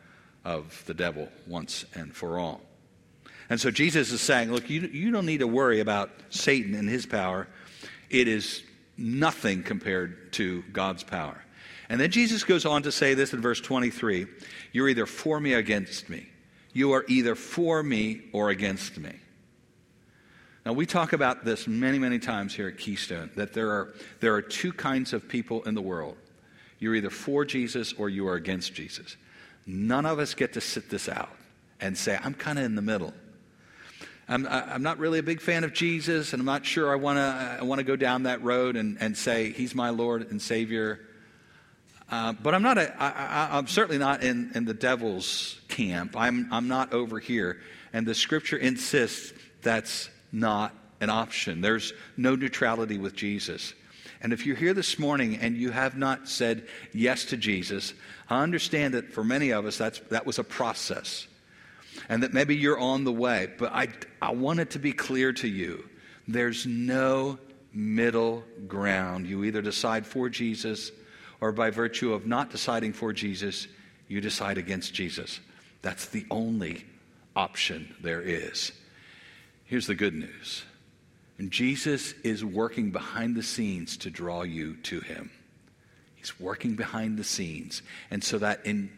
of 0.46 0.84
the 0.86 0.94
devil 0.94 1.28
once 1.48 1.84
and 1.96 2.16
for 2.16 2.40
all. 2.40 2.62
And 3.50 3.60
so 3.60 3.72
Jesus 3.72 4.12
is 4.12 4.22
saying, 4.22 4.52
look, 4.52 4.70
you, 4.70 4.82
you 4.82 5.12
don't 5.12 5.26
need 5.26 5.40
to 5.40 5.48
worry 5.48 5.80
about 5.80 6.12
Satan 6.30 6.74
and 6.76 6.88
his 6.88 7.06
power. 7.06 7.48
It 8.10 8.28
is 8.28 8.64
nothing 8.98 9.64
compared 9.64 10.32
to 10.34 10.64
God's 10.72 11.04
power. 11.04 11.44
And 11.90 12.00
then 12.00 12.12
Jesus 12.12 12.44
goes 12.44 12.66
on 12.66 12.84
to 12.84 12.92
say 12.92 13.14
this 13.14 13.34
in 13.34 13.42
verse 13.42 13.62
23 13.62 14.26
You're 14.72 14.90
either 14.90 15.06
for 15.06 15.40
me 15.40 15.54
or 15.54 15.58
against 15.58 16.10
me. 16.10 16.28
You 16.74 16.94
are 16.94 17.06
either 17.08 17.36
for 17.36 17.84
me 17.84 18.22
or 18.34 18.50
against 18.50 18.98
me. 18.98 19.14
Now, 20.66 20.74
we 20.74 20.88
talk 20.88 21.14
about 21.14 21.46
this 21.46 21.68
many, 21.68 22.00
many 22.00 22.18
times 22.18 22.56
here 22.56 22.68
at 22.68 22.80
Keystone 22.80 23.30
that 23.36 23.54
there 23.54 23.70
are, 23.70 23.94
there 24.20 24.34
are 24.34 24.42
two 24.42 24.74
kinds 24.74 25.14
of 25.14 25.28
people 25.30 25.62
in 25.64 25.76
the 25.76 25.82
world. 25.82 26.18
You're 26.80 26.96
either 26.96 27.12
for 27.12 27.46
Jesus 27.46 27.94
or 27.94 28.10
you 28.10 28.28
are 28.28 28.34
against 28.34 28.74
Jesus. 28.74 29.16
None 29.66 30.06
of 30.06 30.20
us 30.20 30.34
get 30.34 30.54
to 30.54 30.62
sit 30.62 30.90
this 30.90 31.10
out 31.10 31.36
and 31.80 31.98
say, 31.98 32.18
I'm 32.22 32.34
kind 32.34 32.60
of 32.60 32.66
in 32.66 32.76
the 32.76 32.82
middle. 32.82 33.14
I'm, 34.28 34.48
I'm 34.48 34.82
not 34.82 34.98
really 34.98 35.20
a 35.20 35.24
big 35.24 35.40
fan 35.40 35.64
of 35.64 35.74
Jesus, 35.74 36.34
and 36.34 36.40
I'm 36.40 36.46
not 36.46 36.66
sure 36.66 36.92
I 36.92 36.96
want 36.96 37.18
to 37.18 37.58
I 37.60 37.64
wanna 37.64 37.84
go 37.84 37.96
down 37.96 38.24
that 38.24 38.42
road 38.42 38.76
and, 38.76 38.98
and 39.00 39.16
say, 39.16 39.52
He's 39.52 39.76
my 39.76 39.92
Lord 39.92 40.32
and 40.32 40.42
Savior. 40.42 41.00
Uh, 42.10 42.34
but 42.34 42.54
I'm 42.54 42.62
not 42.62 42.78
a, 42.78 42.94
I, 43.02 43.58
I'm 43.58 43.68
certainly 43.68 43.98
not 43.98 44.24
in, 44.24 44.52
in 44.54 44.66
the 44.66 44.74
devil's 44.74 45.60
camp. 45.68 46.16
I'm, 46.16 46.48
I'm 46.52 46.68
not 46.68 46.94
over 46.94 47.20
here. 47.20 47.60
And 47.94 48.06
the 48.06 48.14
scripture 48.14 48.58
insists 48.58 49.34
that's 49.62 50.10
not 50.32 50.74
an 51.02 51.10
option. 51.10 51.62
There's 51.62 51.94
no 52.16 52.36
neutrality 52.36 53.00
with 53.00 53.16
Jesus. 53.16 53.74
And 54.26 54.34
if 54.34 54.44
you're 54.44 54.56
here 54.56 54.74
this 54.74 54.98
morning 54.98 55.38
and 55.38 55.56
you 55.56 55.70
have 55.70 55.96
not 55.96 56.28
said 56.28 56.68
yes 56.94 57.26
to 57.26 57.38
Jesus, 57.38 57.94
I 58.28 58.42
understand 58.42 58.96
that 58.96 59.14
for 59.14 59.24
many 59.24 59.52
of 59.52 59.68
us 59.68 59.78
that's, 59.78 60.00
that 60.10 60.26
was 60.26 60.40
a 60.40 60.44
process 60.44 61.28
and 62.10 62.24
that 62.24 62.34
maybe 62.34 62.56
you're 62.56 62.80
on 62.80 63.04
the 63.04 63.12
way. 63.12 63.50
But 63.56 63.72
I, 63.72 63.90
I 64.20 64.32
want 64.32 64.62
it 64.62 64.72
to 64.72 64.80
be 64.80 64.94
clear 64.94 65.32
to 65.34 65.48
you 65.48 65.88
there's 66.28 66.66
no 66.66 67.38
middle 67.72 68.44
ground. 68.68 69.28
You 69.28 69.44
either 69.44 69.62
decide 69.62 70.08
for 70.08 70.28
Jesus 70.28 70.92
or 71.40 71.52
by 71.52 71.70
virtue 71.70 72.12
of 72.12 72.26
not 72.26 72.50
deciding 72.50 72.94
for 72.94 73.14
Jesus, 73.14 73.68
you 74.08 74.22
decide 74.22 74.58
against 74.58 74.92
Jesus. 74.92 75.40
That's 75.84 76.08
the 76.08 76.26
only 76.32 76.84
option 77.36 77.94
there 78.02 78.24
is. 78.24 78.72
Here's 79.66 79.86
the 79.86 79.94
good 79.94 80.16
news 80.16 80.64
and 81.38 81.52
Jesus 81.52 82.14
is 82.24 82.46
working 82.46 82.92
behind 82.92 83.36
the 83.36 83.44
scenes 83.44 83.98
to 83.98 84.10
draw 84.10 84.44
you 84.44 84.76
to 84.84 85.02
him. 85.02 85.32
He's 86.16 86.40
working 86.40 86.76
behind 86.76 87.18
the 87.18 87.24
scenes. 87.24 87.82
And 88.10 88.24
so 88.24 88.38
that 88.40 88.66
in, 88.66 88.90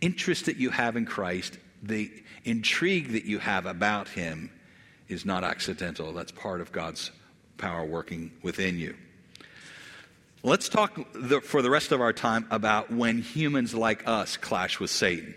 interest 0.00 0.46
that 0.46 0.56
you 0.56 0.70
have 0.70 0.96
in 0.96 1.04
Christ, 1.04 1.58
the 1.82 2.10
intrigue 2.44 3.12
that 3.12 3.24
you 3.24 3.38
have 3.38 3.66
about 3.66 4.08
him, 4.08 4.50
is 5.08 5.26
not 5.26 5.44
accidental. 5.44 6.12
That's 6.12 6.32
part 6.32 6.60
of 6.60 6.72
God's 6.72 7.10
power 7.58 7.84
working 7.84 8.32
within 8.42 8.78
you. 8.78 8.96
Let's 10.42 10.68
talk 10.68 10.98
the, 11.14 11.40
for 11.40 11.62
the 11.62 11.70
rest 11.70 11.92
of 11.92 12.00
our 12.00 12.12
time 12.12 12.46
about 12.50 12.90
when 12.90 13.18
humans 13.18 13.74
like 13.74 14.06
us 14.06 14.36
clash 14.36 14.80
with 14.80 14.90
Satan. 14.90 15.34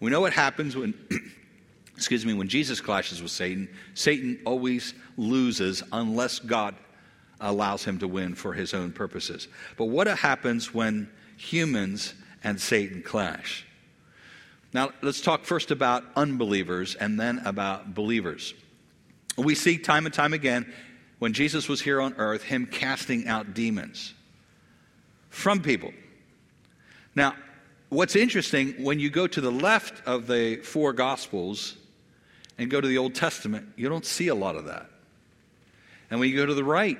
We 0.00 0.10
know 0.10 0.20
what 0.20 0.32
happens 0.32 0.76
when 0.76 0.94
excuse 1.96 2.26
me, 2.26 2.34
when 2.34 2.48
Jesus 2.48 2.80
clashes 2.80 3.22
with 3.22 3.30
Satan, 3.30 3.68
Satan 3.94 4.38
always 4.44 4.94
loses 5.16 5.82
unless 5.92 6.38
God 6.38 6.74
allows 7.40 7.84
him 7.84 7.98
to 7.98 8.08
win 8.08 8.34
for 8.34 8.52
his 8.52 8.74
own 8.74 8.92
purposes. 8.92 9.48
But 9.76 9.86
what 9.86 10.06
happens 10.06 10.72
when 10.72 11.10
humans 11.36 12.14
and 12.44 12.60
Satan 12.60 13.02
clash? 13.02 13.66
Now, 14.72 14.90
let's 15.00 15.20
talk 15.20 15.44
first 15.44 15.70
about 15.70 16.04
unbelievers 16.16 16.94
and 16.96 17.18
then 17.18 17.40
about 17.44 17.94
believers. 17.94 18.52
We 19.38 19.54
see 19.54 19.78
time 19.78 20.06
and 20.06 20.14
time 20.14 20.34
again 20.34 20.70
when 21.18 21.32
Jesus 21.32 21.68
was 21.68 21.80
here 21.80 22.00
on 22.00 22.14
earth, 22.18 22.42
him 22.42 22.66
casting 22.66 23.26
out 23.26 23.54
demons 23.54 24.12
from 25.30 25.62
people. 25.62 25.92
Now, 27.14 27.34
what's 27.88 28.16
interesting, 28.16 28.82
when 28.82 29.00
you 29.00 29.08
go 29.08 29.26
to 29.26 29.40
the 29.40 29.50
left 29.52 30.06
of 30.06 30.26
the 30.26 30.56
four 30.56 30.92
Gospels, 30.92 31.76
and 32.58 32.70
go 32.70 32.80
to 32.80 32.88
the 32.88 32.98
Old 32.98 33.14
Testament, 33.14 33.68
you 33.76 33.88
don't 33.88 34.04
see 34.04 34.28
a 34.28 34.34
lot 34.34 34.56
of 34.56 34.66
that. 34.66 34.88
And 36.10 36.20
when 36.20 36.30
you 36.30 36.36
go 36.36 36.46
to 36.46 36.54
the 36.54 36.64
right 36.64 36.98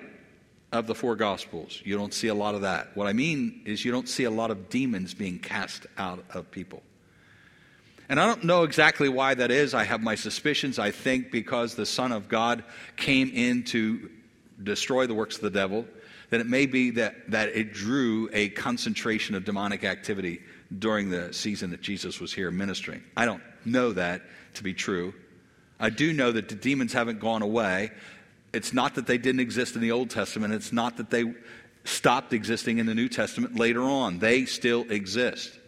of 0.72 0.86
the 0.86 0.94
four 0.94 1.16
Gospels, 1.16 1.80
you 1.84 1.96
don't 1.96 2.12
see 2.12 2.28
a 2.28 2.34
lot 2.34 2.54
of 2.54 2.62
that. 2.62 2.96
What 2.96 3.06
I 3.06 3.12
mean 3.12 3.62
is, 3.64 3.84
you 3.84 3.92
don't 3.92 4.08
see 4.08 4.25
a 4.25 4.30
lot 4.30 4.50
of 4.50 4.68
demons 4.68 5.14
being 5.14 5.38
cast 5.38 5.86
out 5.96 6.25
of 6.30 6.50
people. 6.50 6.82
And 8.08 8.20
I 8.20 8.26
don't 8.26 8.44
know 8.44 8.62
exactly 8.62 9.08
why 9.08 9.34
that 9.34 9.50
is. 9.50 9.75
I 9.75 9.84
have 9.84 10.00
my 10.00 10.14
suspicions. 10.14 10.78
I 10.78 10.90
think 10.90 11.30
because 11.30 11.75
the 11.75 11.86
Son 11.86 12.12
of 12.12 12.28
God 12.28 12.62
came 12.96 13.30
in 13.32 13.64
to 13.64 14.10
destroy 14.62 15.06
the 15.06 15.14
works 15.14 15.36
of 15.36 15.42
the 15.42 15.50
devil, 15.50 15.86
that 16.30 16.40
it 16.40 16.46
may 16.46 16.66
be 16.66 16.90
that, 16.92 17.30
that 17.30 17.50
it 17.50 17.72
drew 17.72 18.28
a 18.32 18.48
concentration 18.50 19.34
of 19.34 19.44
demonic 19.44 19.84
activity 19.84 20.40
during 20.76 21.10
the 21.10 21.32
season 21.32 21.70
that 21.70 21.80
Jesus 21.80 22.20
was 22.20 22.32
here 22.32 22.50
ministering. 22.50 23.02
I 23.16 23.25
don't 23.25 23.42
know 23.64 23.92
that 23.92 24.22
to 24.54 24.62
be 24.62 24.75
true. 24.75 25.14
I 25.78 25.90
do 25.90 26.12
know 26.12 26.33
that 26.33 26.49
the 26.49 26.54
demons 26.54 26.92
haven't 26.92 27.21
gone 27.21 27.42
away. 27.42 27.90
It's 28.52 28.73
not 28.73 28.95
that 28.95 29.06
they 29.06 29.18
didn't 29.18 29.40
exist 29.40 29.75
in 29.75 29.83
the 29.83 29.92
Old 29.92 30.11
Testament, 30.11 30.54
it's 30.54 30.73
not 30.73 30.97
that 30.97 31.11
they 31.11 31.35
stopped 31.85 32.33
existing 32.33 32.78
in 32.78 32.87
the 32.87 32.95
New 32.95 33.09
Testament 33.09 33.56
later 33.56 33.83
on. 33.83 34.18
They 34.18 34.45
still 34.45 34.90
exist. 34.90 35.59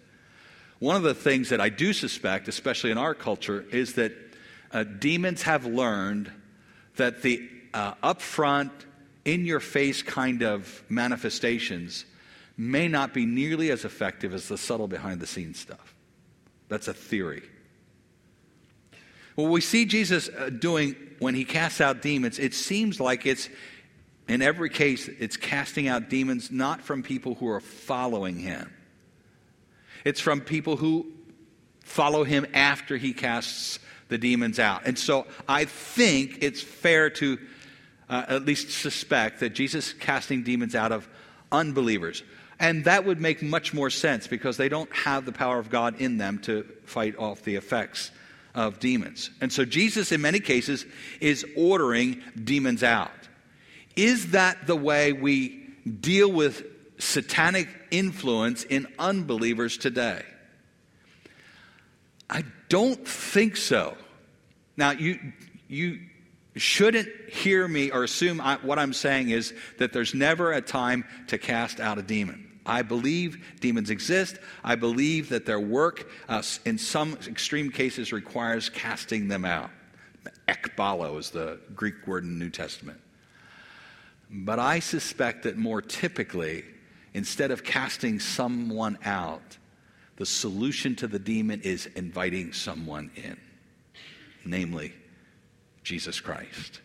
One 0.81 0.97
of 0.97 1.03
the 1.03 1.15
things 1.15 1.49
that 1.51 1.61
I 1.61 1.69
do 1.69 1.93
suspect, 1.93 2.49
especially 2.49 2.91
in 2.91 2.99
our 2.99 3.15
culture, 3.15 3.65
is 3.71 3.95
that 3.95 4.13
uh, 4.73 4.85
demons 4.85 5.43
have 5.43 5.65
learned 5.65 6.31
that 6.97 7.23
the 7.23 7.49
uh, 7.75 7.95
upfront, 8.03 8.71
in 9.25 9.45
your 9.45 9.61
face 9.61 10.03
kind 10.03 10.43
of 10.43 10.83
manifestations 10.89 12.07
may 12.57 12.89
not 12.89 13.13
be 13.13 13.27
nearly 13.27 13.71
as 13.71 13.85
effective 13.85 14.33
as 14.33 14.49
the 14.49 14.57
subtle 14.57 14.89
behind 14.89 15.21
the 15.21 15.27
scenes 15.27 15.59
stuff. 15.59 15.95
That's 16.69 16.89
a 16.89 16.95
theory. 16.95 17.43
What 19.39 19.53
we 19.53 19.61
see 19.61 19.85
Jesus 19.85 20.29
uh, 20.29 20.51
doing 20.51 20.97
when 21.21 21.37
he 21.37 21.45
casts 21.45 21.81
out 21.81 22.03
demons, 22.03 22.41
it 22.41 22.55
seems 22.55 22.99
like 22.99 23.25
it's, 23.25 23.49
in 24.27 24.43
every 24.43 24.69
case, 24.69 25.07
it's 25.07 25.37
casting 25.37 25.87
out 25.87 26.09
demons 26.09 26.51
not 26.51 26.83
from 26.83 27.05
people 27.05 27.37
who 27.37 27.47
are 27.47 27.61
following 27.61 28.37
him. 28.37 28.69
It's 30.05 30.21
from 30.21 30.41
people 30.41 30.77
who 30.77 31.07
follow 31.85 32.25
him 32.25 32.49
after 32.53 32.97
he 32.97 33.13
casts 33.13 33.79
the 34.09 34.19
demons 34.19 34.59
out. 34.59 34.83
And 34.87 34.99
so 34.99 35.25
I 35.47 35.67
think 35.67 36.39
it's 36.41 36.61
fair 36.61 37.09
to 37.11 37.39
uh, 38.09 38.25
at 38.27 38.45
least 38.45 38.71
suspect 38.73 39.39
that 39.39 39.51
Jesus 39.51 39.93
casting 39.93 40.43
demons 40.43 40.75
out 40.75 40.91
of 40.91 41.09
unbelievers. 41.53 42.25
And 42.59 42.87
that 42.87 43.05
would 43.05 43.21
make 43.21 43.41
much 43.41 43.73
more 43.73 43.89
sense 43.89 44.27
because 44.27 44.57
they 44.57 44.69
don't 44.69 44.93
have 44.93 45.27
the 45.27 45.33
power 45.33 45.61
of 45.61 45.71
God 45.71 46.01
in 46.01 46.19
them 46.19 46.41
to 46.41 46.65
fight 46.87 47.17
off 47.17 47.43
the 47.43 47.55
effects 47.55 48.11
of 48.55 48.81
demons. 48.81 49.31
And 49.41 49.53
so 49.53 49.65
Jesus, 49.65 50.13
in 50.13 50.21
many 50.21 50.41
cases, 50.41 50.85
is 51.21 51.45
ordering 51.57 52.23
demons 52.43 52.83
out. 52.83 53.11
Is 53.97 54.33
that 54.33 54.67
the 54.67 54.77
way 54.77 55.13
we 55.13 55.67
deal 56.01 56.31
with 56.31 56.65
satanic 56.99 57.69
influence 57.91 58.65
in 58.65 58.87
unbelievers 58.99 59.79
today? 59.79 60.23
I 62.31 62.45
don't 62.69 63.07
think 63.07 63.57
so. 63.57 63.97
Now, 64.77 64.91
you, 64.91 65.19
you 65.67 66.01
shouldn't 66.57 67.09
hear 67.31 67.67
me 67.67 67.91
or 67.91 68.05
assume 68.05 68.41
I, 68.41 68.57
what 68.57 68.79
I'm 68.79 68.93
saying 68.93 69.31
is 69.31 69.55
that 69.79 69.93
there's 69.93 70.15
never 70.15 70.53
a 70.53 70.61
time 70.61 71.05
to 71.29 71.39
cast 71.39 71.81
out 71.81 71.99
a 71.99 72.03
demon. 72.03 72.48
I 72.69 72.83
believe 72.83 73.57
demons 73.61 73.91
exist. 73.91 74.39
I 74.63 74.77
believe 74.77 75.31
that 75.31 75.47
their 75.47 75.59
work, 75.59 76.11
uh, 76.29 76.43
in 76.67 76.79
some 76.79 77.19
extreme 77.27 77.71
cases, 77.71 78.13
requires 78.13 78.69
casting 78.69 79.27
them 79.27 79.45
out. 79.45 79.71
Ekbalo 80.47 81.19
is 81.19 81.31
the 81.31 81.59
Greek 81.75 82.07
word 82.07 82.25
in 82.25 82.39
the 82.39 82.45
New 82.45 82.51
Testament. 82.51 83.01
But 84.31 84.59
I 84.59 84.81
suspect 84.81 85.45
that 85.45 85.57
more 85.57 85.81
typically, 85.81 86.65
instead 87.15 87.51
of 87.51 87.65
casting 87.65 88.21
someone 88.21 88.99
out, 89.05 89.57
the 90.17 90.27
solution 90.27 90.95
to 90.97 91.07
the 91.07 91.19
demon 91.19 91.63
is 91.63 91.87
inviting 91.97 92.53
someone 92.53 93.11
in, 93.17 93.39
namely 94.45 94.93
Jesus 95.83 96.21
Christ. 96.21 96.81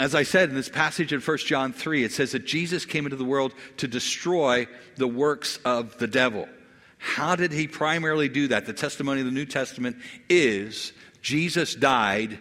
As 0.00 0.14
I 0.14 0.22
said 0.22 0.48
in 0.48 0.54
this 0.54 0.70
passage 0.70 1.12
in 1.12 1.20
1 1.20 1.36
John 1.40 1.74
3, 1.74 2.04
it 2.04 2.12
says 2.12 2.32
that 2.32 2.46
Jesus 2.46 2.86
came 2.86 3.04
into 3.04 3.18
the 3.18 3.24
world 3.24 3.52
to 3.76 3.86
destroy 3.86 4.66
the 4.96 5.06
works 5.06 5.58
of 5.62 5.98
the 5.98 6.06
devil. 6.06 6.48
How 6.96 7.36
did 7.36 7.52
he 7.52 7.68
primarily 7.68 8.30
do 8.30 8.48
that? 8.48 8.64
The 8.64 8.72
testimony 8.72 9.20
of 9.20 9.26
the 9.26 9.32
New 9.32 9.44
Testament 9.44 9.98
is 10.30 10.94
Jesus 11.20 11.74
died 11.74 12.38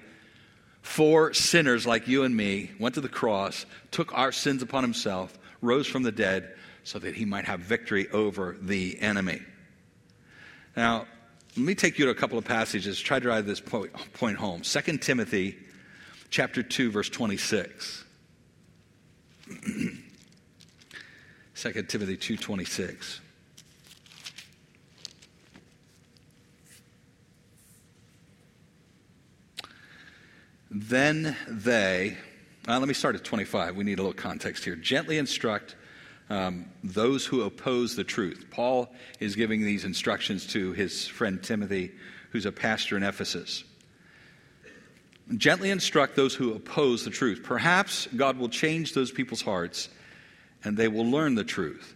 for 0.81 1.33
sinners 1.33 1.85
like 1.85 2.07
you 2.07 2.23
and 2.23 2.33
me, 2.33 2.71
went 2.79 2.95
to 2.95 3.01
the 3.01 3.09
cross, 3.09 3.65
took 3.91 4.17
our 4.17 4.31
sins 4.31 4.61
upon 4.61 4.81
himself, 4.83 5.37
rose 5.61 5.85
from 5.85 6.03
the 6.03 6.13
dead, 6.13 6.55
so 6.85 6.97
that 6.97 7.13
he 7.13 7.25
might 7.25 7.43
have 7.43 7.59
victory 7.59 8.07
over 8.11 8.55
the 8.61 8.97
enemy. 9.01 9.41
Now, 10.77 11.07
let 11.57 11.65
me 11.65 11.75
take 11.75 11.99
you 11.99 12.05
to 12.05 12.11
a 12.11 12.15
couple 12.15 12.37
of 12.37 12.45
passages, 12.45 13.01
try 13.01 13.19
to 13.19 13.23
drive 13.23 13.45
this 13.45 13.59
point 13.59 14.37
home. 14.37 14.61
2 14.61 14.97
Timothy 14.99 15.57
chapter 16.29 16.63
2, 16.63 16.91
verse 16.91 17.09
26. 17.09 18.05
2 21.55 21.83
Timothy 21.83 22.15
2.26. 22.15 23.19
Then 30.71 31.35
they, 31.47 32.15
uh, 32.67 32.79
let 32.79 32.87
me 32.87 32.93
start 32.93 33.15
at 33.15 33.23
25. 33.23 33.75
We 33.75 33.83
need 33.83 33.99
a 33.99 34.03
little 34.03 34.13
context 34.13 34.63
here. 34.63 34.75
Gently 34.75 35.17
instruct 35.17 35.75
um, 36.29 36.65
those 36.83 37.25
who 37.25 37.41
oppose 37.41 37.95
the 37.95 38.03
truth. 38.03 38.45
Paul 38.51 38.93
is 39.19 39.35
giving 39.35 39.65
these 39.65 39.83
instructions 39.83 40.45
to 40.47 40.73
his 40.73 41.07
friend 41.07 41.41
Timothy, 41.41 41.91
who's 42.31 42.45
a 42.45 42.51
pastor 42.51 42.95
in 42.95 43.03
Ephesus. 43.03 43.63
Gently 45.37 45.69
instruct 45.69 46.15
those 46.15 46.33
who 46.33 46.53
oppose 46.53 47.05
the 47.05 47.11
truth. 47.11 47.41
Perhaps 47.43 48.07
God 48.15 48.37
will 48.37 48.49
change 48.49 48.93
those 48.93 49.11
people's 49.11 49.41
hearts 49.41 49.89
and 50.63 50.75
they 50.75 50.87
will 50.87 51.05
learn 51.05 51.35
the 51.35 51.43
truth. 51.43 51.95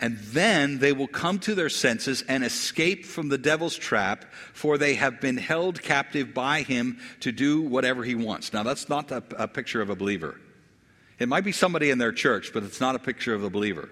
And 0.00 0.18
then 0.18 0.78
they 0.78 0.92
will 0.92 1.08
come 1.08 1.40
to 1.40 1.56
their 1.56 1.68
senses 1.68 2.22
and 2.28 2.44
escape 2.44 3.04
from 3.04 3.28
the 3.28 3.38
devil's 3.38 3.76
trap, 3.76 4.26
for 4.52 4.78
they 4.78 4.94
have 4.94 5.20
been 5.20 5.36
held 5.36 5.82
captive 5.82 6.32
by 6.32 6.62
him 6.62 7.00
to 7.20 7.32
do 7.32 7.62
whatever 7.62 8.04
he 8.04 8.14
wants. 8.14 8.52
Now, 8.52 8.62
that's 8.62 8.88
not 8.88 9.10
a, 9.10 9.24
a 9.36 9.48
picture 9.48 9.82
of 9.82 9.90
a 9.90 9.96
believer. 9.96 10.40
It 11.18 11.28
might 11.28 11.42
be 11.42 11.50
somebody 11.50 11.90
in 11.90 11.98
their 11.98 12.12
church, 12.12 12.52
but 12.54 12.62
it's 12.62 12.80
not 12.80 12.94
a 12.94 13.00
picture 13.00 13.34
of 13.34 13.42
a 13.42 13.50
believer. 13.50 13.88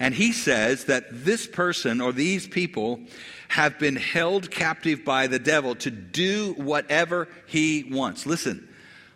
And 0.00 0.14
he 0.14 0.32
says 0.32 0.86
that 0.86 1.04
this 1.10 1.46
person 1.46 2.00
or 2.00 2.12
these 2.12 2.48
people 2.48 3.00
have 3.48 3.78
been 3.78 3.96
held 3.96 4.50
captive 4.50 5.04
by 5.04 5.26
the 5.26 5.38
devil 5.38 5.74
to 5.74 5.90
do 5.90 6.54
whatever 6.54 7.28
he 7.46 7.84
wants. 7.84 8.24
Listen, 8.24 8.66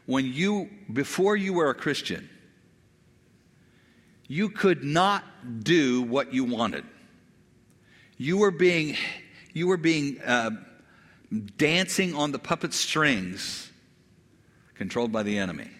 when 0.04 0.26
you, 0.26 0.68
before 0.92 1.36
you 1.36 1.54
were 1.54 1.70
a 1.70 1.74
Christian, 1.74 2.28
you 4.28 4.50
could 4.50 4.84
not 4.84 5.24
do 5.64 6.02
what 6.02 6.34
you 6.34 6.44
wanted. 6.44 6.84
You 8.18 8.36
were 8.36 8.50
being, 8.50 8.96
you 9.54 9.66
were 9.66 9.78
being 9.78 10.20
uh, 10.20 10.50
dancing 11.56 12.14
on 12.14 12.32
the 12.32 12.38
puppet 12.38 12.74
strings 12.74 13.70
controlled 14.74 15.12
by 15.12 15.22
the 15.22 15.38
enemy. 15.38 15.70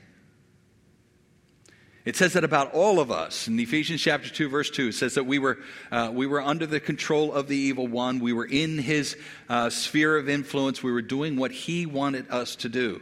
It 2.05 2.17
says 2.17 2.35
that 2.35 2.45
about 2.45 2.75
all 2.75 3.01
of 3.01 3.11
us. 3.11 3.49
In 3.49 3.59
Ephesians 3.59 4.03
chapter 4.03 4.29
2, 4.29 4.51
verse 4.51 4.69
2, 4.69 4.89
it 4.89 4.95
says 4.95 5.15
that 5.15 5.25
we 5.25 5.39
were, 5.39 5.59
uh, 5.91 6.11
we 6.13 6.27
were 6.27 6.43
under 6.43 6.67
the 6.67 6.81
control 6.81 7.33
of 7.33 7.49
the 7.49 7.57
evil 7.57 7.87
one. 7.87 8.19
We 8.19 8.35
were 8.35 8.45
in 8.45 8.77
his 8.77 9.17
uh, 9.49 9.71
sphere 9.71 10.19
of 10.19 10.29
influence. 10.29 10.83
We 10.83 10.93
were 10.93 11.01
doing 11.01 11.37
what 11.37 11.51
he 11.51 11.87
wanted 11.87 12.31
us 12.31 12.57
to 12.57 12.69
do. 12.69 13.01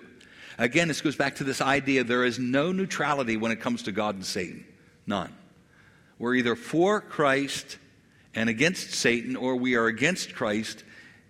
Again, 0.56 0.86
this 0.86 1.00
goes 1.00 1.16
back 1.16 1.36
to 1.36 1.44
this 1.44 1.60
idea 1.60 2.04
there 2.04 2.24
is 2.24 2.38
no 2.38 2.70
neutrality 2.70 3.36
when 3.36 3.50
it 3.50 3.60
comes 3.60 3.84
to 3.84 3.92
God 3.92 4.14
and 4.14 4.24
Satan. 4.24 4.64
None. 5.06 5.34
We're 6.20 6.36
either 6.36 6.54
for 6.54 7.00
Christ 7.00 7.78
and 8.36 8.48
against 8.48 8.92
Satan, 8.92 9.34
or 9.34 9.56
we 9.56 9.74
are 9.74 9.86
against 9.86 10.36
Christ 10.36 10.84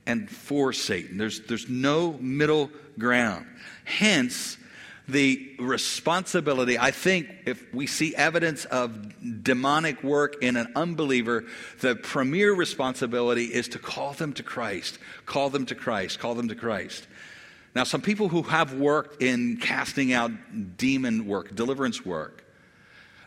and 0.06 0.28
for 0.28 0.74
Satan. 0.74 1.16
There's, 1.16 1.40
there's 1.40 1.70
no 1.70 2.12
middle 2.20 2.70
ground. 2.98 3.46
Hence, 3.84 4.58
the 5.08 5.54
responsibility, 5.58 6.78
I 6.78 6.90
think, 6.90 7.28
if 7.44 7.72
we 7.74 7.86
see 7.86 8.14
evidence 8.14 8.64
of 8.66 9.42
demonic 9.42 10.02
work 10.02 10.42
in 10.42 10.56
an 10.56 10.72
unbeliever, 10.76 11.44
the 11.80 11.96
premier 11.96 12.54
responsibility 12.54 13.46
is 13.46 13.68
to 13.68 13.78
call 13.78 14.12
them 14.12 14.32
to 14.34 14.42
Christ. 14.42 14.98
Call 15.26 15.50
them 15.50 15.66
to 15.66 15.74
Christ. 15.74 16.20
Call 16.20 16.34
them 16.34 16.48
to 16.48 16.54
Christ. 16.54 17.06
Now, 17.74 17.84
some 17.84 18.00
people 18.00 18.28
who 18.28 18.42
have 18.42 18.74
worked 18.74 19.22
in 19.22 19.56
casting 19.56 20.12
out 20.12 20.30
demon 20.76 21.26
work, 21.26 21.54
deliverance 21.54 22.04
work, 22.04 22.44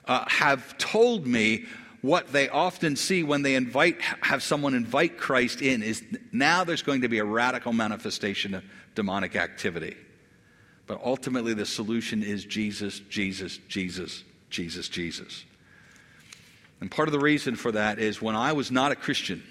uh, 0.05 0.23
have 0.29 0.77
told 0.77 1.25
me 1.25 1.65
what 2.01 2.31
they 2.31 2.47
often 2.49 2.95
see 2.95 3.23
when 3.23 3.41
they 3.41 3.55
invite 3.55 3.99
have 4.01 4.43
someone 4.43 4.75
invite 4.75 5.17
Christ 5.17 5.61
in 5.63 5.81
is 5.81 6.03
now 6.31 6.63
there's 6.63 6.83
going 6.83 7.01
to 7.01 7.09
be 7.09 7.17
a 7.17 7.25
radical 7.25 7.73
manifestation 7.73 8.53
of 8.53 8.63
demonic 8.93 9.35
activity. 9.35 9.97
But 10.87 11.01
ultimately, 11.03 11.53
the 11.53 11.65
solution 11.65 12.21
is 12.21 12.45
Jesus, 12.45 12.99
Jesus, 13.09 13.59
Jesus, 13.67 14.23
Jesus, 14.49 14.87
Jesus. 14.87 15.45
And 16.79 16.91
part 16.91 17.07
of 17.07 17.13
the 17.13 17.19
reason 17.19 17.55
for 17.55 17.71
that 17.71 17.99
is 17.99 18.21
when 18.21 18.35
I 18.35 18.53
was 18.53 18.71
not 18.71 18.91
a 18.91 18.95
Christian, 18.95 19.43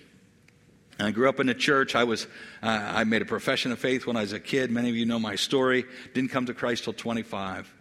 I 0.99 1.11
grew 1.11 1.29
up 1.29 1.41
in 1.41 1.49
a 1.49 1.55
church. 1.55 1.97
I 1.97 2.05
was, 2.05 2.27
uh, 2.63 2.67
I 2.69 3.05
made 3.05 3.23
a 3.23 3.25
profession 3.25 3.73
of 3.73 3.79
faith 3.79 4.07
when 4.07 4.17
I 4.17 4.21
was 4.21 4.33
a 4.33 4.39
kid. 4.39 4.71
Many 4.71 4.91
of 4.91 4.97
you 4.97 5.07
know 5.07 5.19
my 5.19 5.35
story. 5.35 5.85
Didn't 6.13 6.31
come 6.31 6.47
to 6.47 6.55
Christ 6.55 6.85
till 6.85 6.93
25. 6.93 7.73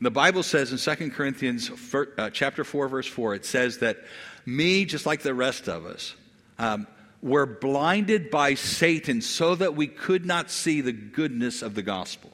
The 0.00 0.10
Bible 0.10 0.42
says 0.42 0.72
in 0.72 0.96
2 0.96 1.10
Corinthians 1.10 1.70
uh, 2.18 2.30
chapter 2.30 2.64
4, 2.64 2.88
verse 2.88 3.06
4, 3.06 3.36
it 3.36 3.44
says 3.44 3.78
that 3.78 3.98
me, 4.44 4.84
just 4.84 5.06
like 5.06 5.22
the 5.22 5.34
rest 5.34 5.68
of 5.68 5.86
us, 5.86 6.14
um, 6.58 6.86
were 7.22 7.46
blinded 7.46 8.30
by 8.30 8.54
Satan 8.54 9.20
so 9.20 9.54
that 9.54 9.76
we 9.76 9.86
could 9.86 10.26
not 10.26 10.50
see 10.50 10.80
the 10.80 10.92
goodness 10.92 11.62
of 11.62 11.76
the 11.76 11.82
gospel. 11.82 12.32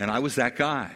And 0.00 0.10
I 0.10 0.18
was 0.18 0.34
that 0.36 0.56
guy. 0.56 0.90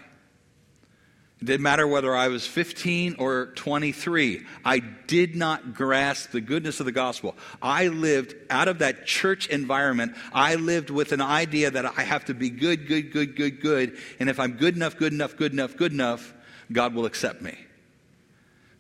It 1.41 1.45
didn't 1.45 1.63
matter 1.63 1.87
whether 1.87 2.17
I 2.17 2.29
was 2.29 2.47
15 2.47 3.17
or 3.19 3.53
23. 3.55 4.47
I 4.65 4.79
did 4.79 5.37
not 5.37 5.75
grasp 5.75 6.31
the 6.31 6.41
goodness 6.41 6.81
of 6.81 6.87
the 6.87 6.93
gospel. 6.93 7.37
I 7.61 7.89
lived 7.89 8.35
out 8.49 8.67
of 8.67 8.79
that 8.79 9.05
church 9.05 9.49
environment. 9.49 10.17
I 10.33 10.55
lived 10.55 10.89
with 10.89 11.13
an 11.13 11.21
idea 11.21 11.71
that 11.71 11.85
I 11.85 12.03
have 12.03 12.25
to 12.27 12.35
be 12.35 12.49
good, 12.49 12.89
good, 12.89 13.13
good, 13.13 13.37
good, 13.37 13.61
good. 13.61 13.99
And 14.19 14.31
if 14.31 14.41
I'm 14.41 14.53
good 14.53 14.75
enough, 14.75 14.97
good 14.97 15.13
enough, 15.13 15.37
good 15.37 15.53
enough, 15.53 15.77
good 15.77 15.93
enough, 15.93 16.33
God 16.73 16.95
will 16.95 17.05
accept 17.05 17.43
me. 17.43 17.59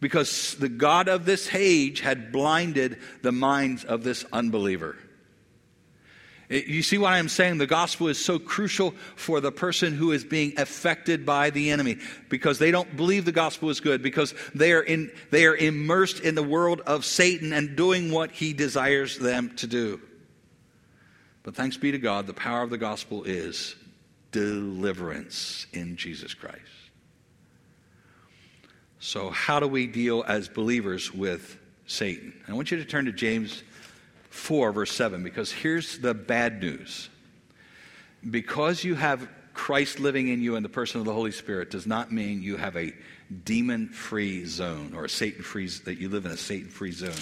Because 0.00 0.54
the 0.54 0.70
God 0.70 1.08
of 1.08 1.26
this 1.26 1.54
age 1.54 2.00
had 2.00 2.32
blinded 2.32 2.98
the 3.20 3.32
minds 3.32 3.84
of 3.84 4.04
this 4.04 4.24
unbeliever. 4.32 4.96
You 6.54 6.84
see 6.84 6.98
what 6.98 7.12
I'm 7.12 7.28
saying? 7.28 7.58
The 7.58 7.66
gospel 7.66 8.06
is 8.06 8.24
so 8.24 8.38
crucial 8.38 8.92
for 9.16 9.40
the 9.40 9.50
person 9.50 9.92
who 9.92 10.12
is 10.12 10.22
being 10.22 10.52
affected 10.56 11.26
by 11.26 11.50
the 11.50 11.72
enemy 11.72 11.98
because 12.28 12.60
they 12.60 12.70
don't 12.70 12.96
believe 12.96 13.24
the 13.24 13.32
gospel 13.32 13.70
is 13.70 13.80
good, 13.80 14.02
because 14.02 14.34
they 14.54 14.72
are, 14.72 14.82
in, 14.82 15.10
they 15.32 15.46
are 15.46 15.56
immersed 15.56 16.20
in 16.20 16.36
the 16.36 16.44
world 16.44 16.80
of 16.82 17.04
Satan 17.04 17.52
and 17.52 17.74
doing 17.74 18.12
what 18.12 18.30
he 18.30 18.52
desires 18.52 19.18
them 19.18 19.52
to 19.56 19.66
do. 19.66 20.00
But 21.42 21.56
thanks 21.56 21.76
be 21.76 21.90
to 21.90 21.98
God, 21.98 22.28
the 22.28 22.34
power 22.34 22.62
of 22.62 22.70
the 22.70 22.78
gospel 22.78 23.24
is 23.24 23.74
deliverance 24.30 25.66
in 25.72 25.96
Jesus 25.96 26.34
Christ. 26.34 26.60
So, 29.00 29.30
how 29.30 29.58
do 29.58 29.66
we 29.66 29.88
deal 29.88 30.24
as 30.28 30.48
believers 30.48 31.12
with 31.12 31.58
Satan? 31.86 32.32
I 32.46 32.52
want 32.52 32.70
you 32.70 32.76
to 32.78 32.84
turn 32.84 33.06
to 33.06 33.12
James 33.12 33.64
4, 34.34 34.72
verse 34.72 34.92
7, 34.92 35.22
because 35.22 35.52
here's 35.52 35.98
the 35.98 36.12
bad 36.12 36.60
news. 36.60 37.08
Because 38.28 38.82
you 38.82 38.96
have 38.96 39.26
Christ 39.54 40.00
living 40.00 40.28
in 40.28 40.42
you 40.42 40.56
and 40.56 40.64
the 40.64 40.68
person 40.68 40.98
of 40.98 41.06
the 41.06 41.12
Holy 41.12 41.30
Spirit 41.30 41.70
does 41.70 41.86
not 41.86 42.12
mean 42.12 42.42
you 42.42 42.56
have 42.56 42.76
a 42.76 42.92
demon 43.44 43.88
free 43.88 44.44
zone 44.44 44.92
or 44.94 45.04
a 45.04 45.08
Satan 45.08 45.44
free, 45.44 45.68
that 45.84 45.98
you 45.98 46.08
live 46.08 46.26
in 46.26 46.32
a 46.32 46.36
Satan 46.36 46.68
free 46.68 46.90
zone. 46.90 47.12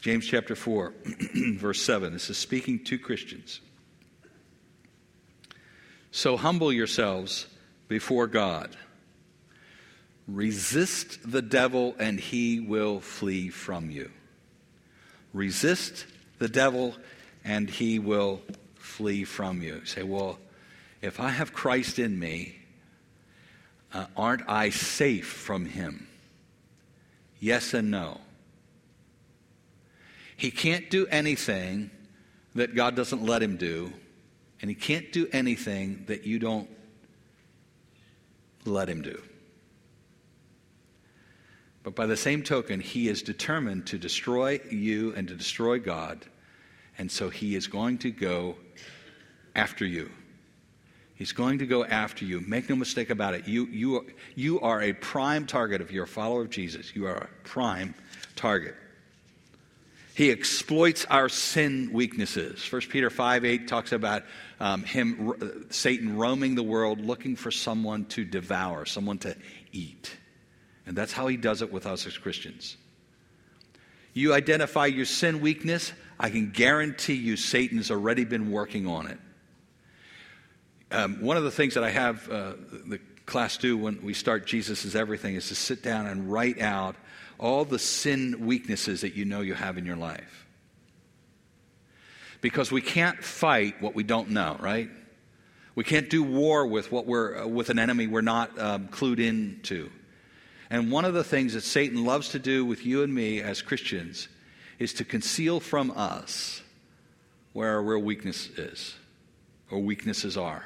James 0.00 0.24
chapter 0.24 0.54
4, 0.54 0.94
verse 1.58 1.82
7, 1.82 2.12
this 2.12 2.30
is 2.30 2.38
speaking 2.38 2.84
to 2.84 2.98
Christians. 2.98 3.60
So 6.12 6.36
humble 6.36 6.72
yourselves 6.72 7.48
before 7.88 8.28
God. 8.28 8.76
Resist 10.28 11.30
the 11.30 11.42
devil, 11.42 11.96
and 11.98 12.20
he 12.20 12.60
will 12.60 13.00
flee 13.00 13.50
from 13.50 13.90
you. 13.90 14.10
Resist 15.34 16.06
the 16.38 16.48
devil, 16.48 16.94
and 17.44 17.68
he 17.68 17.98
will 17.98 18.40
flee 18.76 19.24
from 19.24 19.60
you. 19.60 19.74
you 19.74 19.84
say, 19.84 20.02
well, 20.02 20.38
if 21.02 21.20
I 21.20 21.28
have 21.28 21.52
Christ 21.52 21.98
in 21.98 22.18
me, 22.18 22.56
uh, 23.92 24.06
aren't 24.16 24.48
I 24.48 24.70
safe 24.70 25.26
from 25.26 25.66
him? 25.66 26.06
Yes 27.40 27.74
and 27.74 27.90
no. 27.90 28.20
He 30.36 30.50
can't 30.50 30.88
do 30.88 31.06
anything 31.08 31.90
that 32.54 32.74
God 32.74 32.94
doesn't 32.94 33.24
let 33.24 33.42
him 33.42 33.56
do, 33.56 33.92
and 34.62 34.70
he 34.70 34.74
can't 34.74 35.12
do 35.12 35.28
anything 35.32 36.04
that 36.06 36.24
you 36.24 36.38
don't 36.38 36.70
let 38.64 38.88
him 38.88 39.02
do. 39.02 39.20
But 41.84 41.94
by 41.94 42.06
the 42.06 42.16
same 42.16 42.42
token, 42.42 42.80
he 42.80 43.08
is 43.08 43.22
determined 43.22 43.86
to 43.88 43.98
destroy 43.98 44.58
you 44.70 45.14
and 45.14 45.28
to 45.28 45.34
destroy 45.34 45.78
God. 45.78 46.24
And 46.96 47.12
so 47.12 47.28
he 47.28 47.54
is 47.54 47.66
going 47.66 47.98
to 47.98 48.10
go 48.10 48.56
after 49.54 49.84
you. 49.84 50.10
He's 51.14 51.32
going 51.32 51.58
to 51.58 51.66
go 51.66 51.84
after 51.84 52.24
you. 52.24 52.40
Make 52.40 52.68
no 52.70 52.74
mistake 52.74 53.10
about 53.10 53.34
it. 53.34 53.46
You, 53.46 53.66
you, 53.66 53.96
are, 53.96 54.04
you 54.34 54.60
are 54.60 54.82
a 54.82 54.94
prime 54.94 55.46
target 55.46 55.80
if 55.80 55.92
you're 55.92 56.04
a 56.04 56.08
follower 56.08 56.42
of 56.42 56.50
Jesus. 56.50 56.96
You 56.96 57.06
are 57.06 57.16
a 57.16 57.28
prime 57.44 57.94
target. 58.34 58.74
He 60.14 60.30
exploits 60.30 61.04
our 61.10 61.28
sin 61.28 61.90
weaknesses. 61.92 62.64
1 62.72 62.82
Peter 62.82 63.10
5 63.10 63.44
8 63.44 63.68
talks 63.68 63.92
about 63.92 64.22
um, 64.58 64.84
him, 64.84 65.66
Satan 65.70 66.16
roaming 66.16 66.54
the 66.54 66.62
world 66.62 67.00
looking 67.00 67.36
for 67.36 67.50
someone 67.50 68.06
to 68.06 68.24
devour, 68.24 68.86
someone 68.86 69.18
to 69.18 69.36
eat. 69.72 70.16
And 70.86 70.96
that's 70.96 71.12
how 71.12 71.26
he 71.26 71.36
does 71.36 71.62
it 71.62 71.72
with 71.72 71.86
us 71.86 72.06
as 72.06 72.16
Christians. 72.18 72.76
You 74.12 74.32
identify 74.32 74.86
your 74.86 75.06
sin 75.06 75.40
weakness, 75.40 75.92
I 76.18 76.30
can 76.30 76.50
guarantee 76.50 77.14
you 77.14 77.36
Satan's 77.36 77.90
already 77.90 78.24
been 78.24 78.50
working 78.50 78.86
on 78.86 79.08
it. 79.08 79.18
Um, 80.90 81.20
one 81.20 81.36
of 81.36 81.42
the 81.42 81.50
things 81.50 81.74
that 81.74 81.82
I 81.82 81.90
have 81.90 82.30
uh, 82.30 82.52
the 82.86 83.00
class 83.26 83.56
do 83.56 83.76
when 83.76 84.02
we 84.02 84.14
start 84.14 84.46
Jesus 84.46 84.84
is 84.84 84.94
Everything 84.94 85.34
is 85.34 85.48
to 85.48 85.54
sit 85.54 85.82
down 85.82 86.06
and 86.06 86.30
write 86.30 86.60
out 86.60 86.94
all 87.38 87.64
the 87.64 87.78
sin 87.78 88.46
weaknesses 88.46 89.00
that 89.00 89.14
you 89.14 89.24
know 89.24 89.40
you 89.40 89.54
have 89.54 89.78
in 89.78 89.86
your 89.86 89.96
life. 89.96 90.46
Because 92.40 92.70
we 92.70 92.82
can't 92.82 93.24
fight 93.24 93.80
what 93.80 93.94
we 93.94 94.02
don't 94.02 94.30
know, 94.30 94.56
right? 94.60 94.90
We 95.74 95.82
can't 95.82 96.08
do 96.08 96.22
war 96.22 96.66
with 96.66 96.92
what 96.92 97.06
we're 97.06 97.42
uh, 97.42 97.46
with 97.46 97.70
an 97.70 97.78
enemy 97.78 98.06
we're 98.06 98.20
not 98.20 98.56
um, 98.58 98.88
clued 98.88 99.18
into. 99.18 99.90
And 100.74 100.90
one 100.90 101.04
of 101.04 101.14
the 101.14 101.22
things 101.22 101.54
that 101.54 101.60
Satan 101.60 102.04
loves 102.04 102.30
to 102.30 102.40
do 102.40 102.64
with 102.64 102.84
you 102.84 103.04
and 103.04 103.14
me 103.14 103.40
as 103.40 103.62
Christians 103.62 104.26
is 104.80 104.92
to 104.94 105.04
conceal 105.04 105.60
from 105.60 105.92
us 105.92 106.62
where 107.52 107.74
our 107.74 107.80
real 107.80 108.02
weakness 108.02 108.48
is, 108.48 108.96
or 109.70 109.78
weaknesses 109.78 110.36
are. 110.36 110.64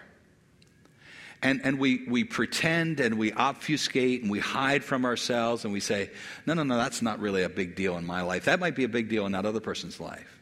And, 1.42 1.61
and 1.62 1.79
we, 1.79 2.07
we 2.09 2.25
pretend 2.25 3.01
and 3.01 3.18
we 3.18 3.35
obfuscate 3.35 4.23
and 4.23 4.31
we 4.31 4.38
hide 4.38 4.83
from 4.83 5.05
ourselves 5.05 5.64
and 5.64 5.75
we 5.75 5.81
say, 5.81 6.09
no, 6.47 6.55
no, 6.55 6.62
no, 6.62 6.79
that's 6.79 7.03
not 7.03 7.21
really 7.21 7.42
a 7.42 7.51
big 7.51 7.77
deal 7.77 7.99
in 7.99 8.07
my 8.07 8.23
life. 8.23 8.47
That 8.47 8.61
might 8.61 8.77
be 8.77 8.85
a 8.85 8.88
big 8.88 9.11
deal 9.11 9.27
in 9.27 9.33
that 9.33 9.44
other 9.44 9.61
person's 9.61 10.01
life. 10.01 10.40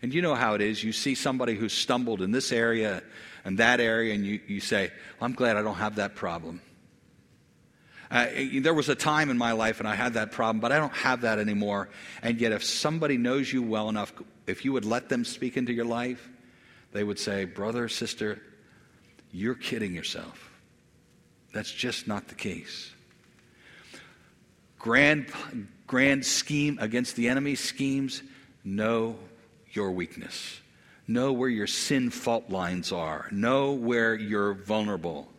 And 0.00 0.14
you 0.14 0.22
know 0.22 0.34
how 0.34 0.54
it 0.54 0.62
is. 0.62 0.82
You 0.82 0.92
see 0.92 1.16
somebody 1.16 1.54
who's 1.54 1.74
stumbled 1.74 2.22
in 2.22 2.30
this 2.30 2.50
area 2.50 3.02
and 3.44 3.58
that 3.58 3.78
area, 3.78 4.14
and 4.14 4.24
you, 4.24 4.40
you 4.46 4.60
say, 4.60 4.90
well, 5.20 5.26
I'm 5.26 5.34
glad 5.34 5.58
I 5.58 5.62
don't 5.62 5.74
have 5.74 5.96
that 5.96 6.14
problem. 6.14 6.62
Uh, 8.12 8.26
there 8.60 8.74
was 8.74 8.90
a 8.90 8.94
time 8.94 9.30
in 9.30 9.38
my 9.38 9.52
life 9.52 9.80
and 9.80 9.88
I 9.88 9.94
had 9.94 10.14
that 10.14 10.32
problem, 10.32 10.60
but 10.60 10.70
I 10.70 10.76
don't 10.76 10.92
have 10.92 11.22
that 11.22 11.38
anymore. 11.38 11.88
And 12.22 12.38
yet, 12.38 12.52
if 12.52 12.62
somebody 12.62 13.16
knows 13.16 13.50
you 13.50 13.62
well 13.62 13.88
enough, 13.88 14.12
if 14.46 14.66
you 14.66 14.72
would 14.74 14.84
let 14.84 15.08
them 15.08 15.24
speak 15.24 15.56
into 15.56 15.72
your 15.72 15.86
life, 15.86 16.28
they 16.92 17.04
would 17.04 17.18
say, 17.18 17.46
Brother, 17.46 17.88
sister, 17.88 18.42
you're 19.32 19.54
kidding 19.54 19.94
yourself. 19.94 20.50
That's 21.54 21.72
just 21.72 22.06
not 22.06 22.28
the 22.28 22.34
case. 22.34 22.92
Grand, 24.78 25.28
grand 25.86 26.26
scheme 26.26 26.76
against 26.82 27.16
the 27.16 27.28
enemy 27.30 27.54
schemes, 27.54 28.22
know 28.62 29.16
your 29.70 29.90
weakness. 29.90 30.60
Know 31.08 31.32
where 31.32 31.48
your 31.48 31.66
sin 31.66 32.10
fault 32.10 32.50
lines 32.50 32.92
are. 32.92 33.26
Know 33.30 33.72
where 33.72 34.14
you're 34.14 34.52
vulnerable. 34.52 35.31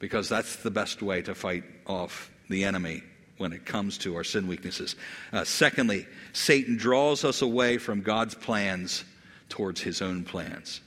Because 0.00 0.28
that's 0.28 0.56
the 0.56 0.70
best 0.70 1.02
way 1.02 1.22
to 1.22 1.34
fight 1.34 1.62
off 1.86 2.30
the 2.48 2.64
enemy 2.64 3.04
when 3.38 3.52
it 3.52 3.64
comes 3.64 3.96
to 3.98 4.16
our 4.16 4.24
sin 4.24 4.48
weaknesses. 4.48 4.96
Uh, 5.32 5.44
secondly, 5.44 6.06
Satan 6.32 6.76
draws 6.76 7.24
us 7.24 7.40
away 7.40 7.78
from 7.78 8.02
God's 8.02 8.34
plans 8.34 9.04
towards 9.48 9.80
his 9.80 10.02
own 10.02 10.24
plans. 10.24 10.80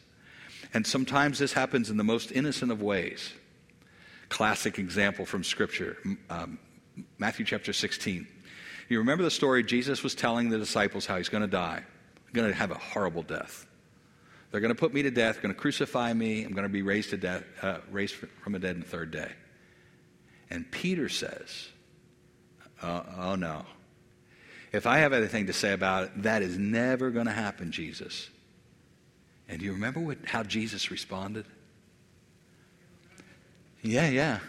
And 0.74 0.86
sometimes 0.86 1.40
this 1.40 1.54
happens 1.54 1.90
in 1.90 1.98
the 1.98 2.04
most 2.04 2.32
innocent 2.32 2.72
of 2.72 2.82
ways. 2.82 3.32
Classic 4.30 4.78
example 4.78 5.26
from 5.26 5.44
Scripture 5.44 5.98
um, 6.30 6.60
Matthew 7.18 7.46
chapter 7.46 7.74
16. 7.74 8.28
You 8.90 9.00
remember 9.00 9.24
the 9.24 9.32
story 9.32 9.64
Jesus 9.64 10.04
was 10.04 10.14
telling 10.14 10.50
the 10.50 10.58
disciples 10.58 11.06
how 11.06 11.18
he's 11.18 11.30
going 11.30 11.42
to 11.42 11.48
die, 11.48 11.84
going 12.34 12.50
to 12.50 12.56
have 12.56 12.72
a 12.72 12.78
horrible 12.78 13.24
death. 13.24 13.66
They're 14.54 14.62
going 14.62 14.70
to 14.70 14.80
put 14.80 14.94
me 14.94 15.02
to 15.02 15.10
death, 15.10 15.42
going 15.42 15.52
to 15.52 15.60
crucify 15.60 16.14
me, 16.14 16.44
I'm 16.44 16.52
going 16.52 16.62
to 16.62 16.70
be 16.70 16.84
raised, 16.84 17.10
to 17.10 17.18
death, 17.18 17.44
uh, 17.64 17.80
raised 17.90 18.14
from 18.14 18.54
the 18.54 18.60
dead 18.60 18.76
in 18.76 18.82
the 18.82 18.88
third 18.88 19.10
day. 19.10 19.32
And 20.52 20.70
Peter 20.70 21.10
says, 21.10 21.70
uh, 22.80 23.02
Oh 23.18 23.36
no. 23.36 23.66
If 24.72 24.86
I 24.86 25.00
have 25.00 25.12
anything 25.12 25.48
to 25.48 25.54
say 25.54 25.74
about 25.74 26.04
it, 26.04 26.22
that 26.22 26.44
is 26.44 26.56
never 26.56 27.10
going 27.10 27.26
to 27.26 27.32
happen, 27.32 27.72
Jesus. 27.72 28.30
And 29.50 29.58
do 29.58 29.66
you 29.66 29.72
remember 29.72 30.00
what, 30.00 30.20
how 30.24 30.44
Jesus 30.44 30.92
responded? 30.92 31.46
Yeah, 33.82 34.08
yeah. 34.08 34.40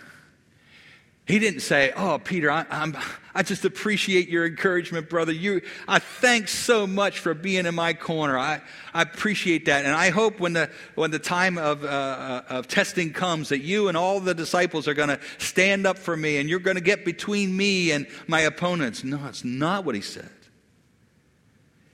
He 1.27 1.39
didn't 1.39 1.61
say, 1.61 1.93
Oh, 1.97 2.19
Peter, 2.19 2.51
I, 2.51 2.67
I'm, 2.69 2.97
I 3.35 3.43
just 3.43 3.65
appreciate 3.65 4.29
your 4.29 4.47
encouragement, 4.47 5.09
brother. 5.09 5.33
You, 5.33 5.63
I 5.89 5.99
thanks 5.99 6.53
so 6.53 6.87
much 6.87 7.19
for 7.19 7.33
being 7.33 7.65
in 7.65 7.75
my 7.75 7.95
corner. 7.95 8.39
I, 8.39 8.61
I 8.93 9.03
appreciate 9.03 9.65
that. 9.67 9.87
And 9.87 9.95
I 9.95 10.11
hope 10.11 10.39
when 10.39 10.53
the, 10.53 10.71
when 10.95 11.11
the 11.11 11.19
time 11.19 11.57
of, 11.57 11.83
uh, 11.83 11.87
uh 11.89 12.43
of 12.49 12.69
testing 12.69 13.13
comes 13.13 13.49
that 13.49 13.61
you 13.61 13.89
and 13.89 13.97
all 13.97 14.21
the 14.21 14.35
disciples 14.35 14.87
are 14.87 14.95
going 14.95 15.09
to 15.09 15.21
stand 15.39 15.87
up 15.87 15.97
for 15.97 16.17
me 16.17 16.37
and 16.37 16.49
you're 16.49 16.59
going 16.59 16.77
to 16.77 16.83
get 16.83 17.07
between 17.07 17.57
me 17.57 17.91
and 17.91 18.07
my 18.27 18.41
opponents. 18.41 19.03
No, 19.03 19.27
it's 19.27 19.45
not 19.45 19.85
what 19.85 19.95
he 19.95 20.03
said. 20.03 20.31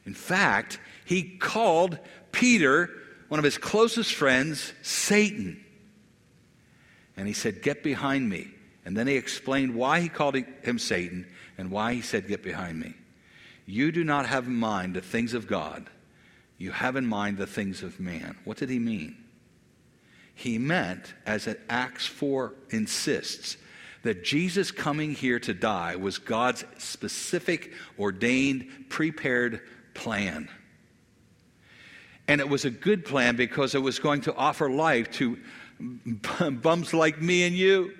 In 0.06 0.14
fact, 0.14 0.80
he 1.04 1.22
called 1.22 1.98
Peter, 2.32 2.90
one 3.28 3.38
of 3.38 3.44
his 3.44 3.58
closest 3.58 4.12
friends, 4.12 4.72
Satan. 4.82 5.64
And 7.16 7.28
he 7.28 7.32
said, 7.32 7.62
Get 7.62 7.84
behind 7.84 8.28
me. 8.28 8.48
And 8.84 8.96
then 8.96 9.06
he 9.06 9.16
explained 9.16 9.74
why 9.74 10.00
he 10.00 10.08
called 10.08 10.36
him 10.36 10.78
Satan 10.78 11.26
and 11.58 11.70
why 11.70 11.94
he 11.94 12.02
said, 12.02 12.28
Get 12.28 12.42
behind 12.42 12.80
me. 12.80 12.94
You 13.66 13.92
do 13.92 14.04
not 14.04 14.26
have 14.26 14.46
in 14.46 14.56
mind 14.56 14.94
the 14.94 15.00
things 15.00 15.34
of 15.34 15.46
God, 15.46 15.88
you 16.58 16.70
have 16.72 16.96
in 16.96 17.06
mind 17.06 17.38
the 17.38 17.46
things 17.46 17.82
of 17.82 18.00
man. 18.00 18.36
What 18.44 18.56
did 18.56 18.70
he 18.70 18.78
mean? 18.78 19.16
He 20.34 20.58
meant, 20.58 21.14
as 21.26 21.48
Acts 21.68 22.06
4 22.06 22.54
insists, 22.70 23.58
that 24.02 24.24
Jesus 24.24 24.70
coming 24.70 25.12
here 25.12 25.38
to 25.40 25.52
die 25.52 25.96
was 25.96 26.18
God's 26.18 26.64
specific, 26.78 27.72
ordained, 27.98 28.66
prepared 28.88 29.60
plan. 29.94 30.48
And 32.26 32.40
it 32.40 32.48
was 32.48 32.64
a 32.64 32.70
good 32.70 33.04
plan 33.04 33.36
because 33.36 33.74
it 33.74 33.82
was 33.82 33.98
going 33.98 34.22
to 34.22 34.34
offer 34.34 34.70
life 34.70 35.10
to 35.12 35.38
bums 36.62 36.94
like 36.94 37.20
me 37.20 37.44
and 37.44 37.54
you. 37.54 37.92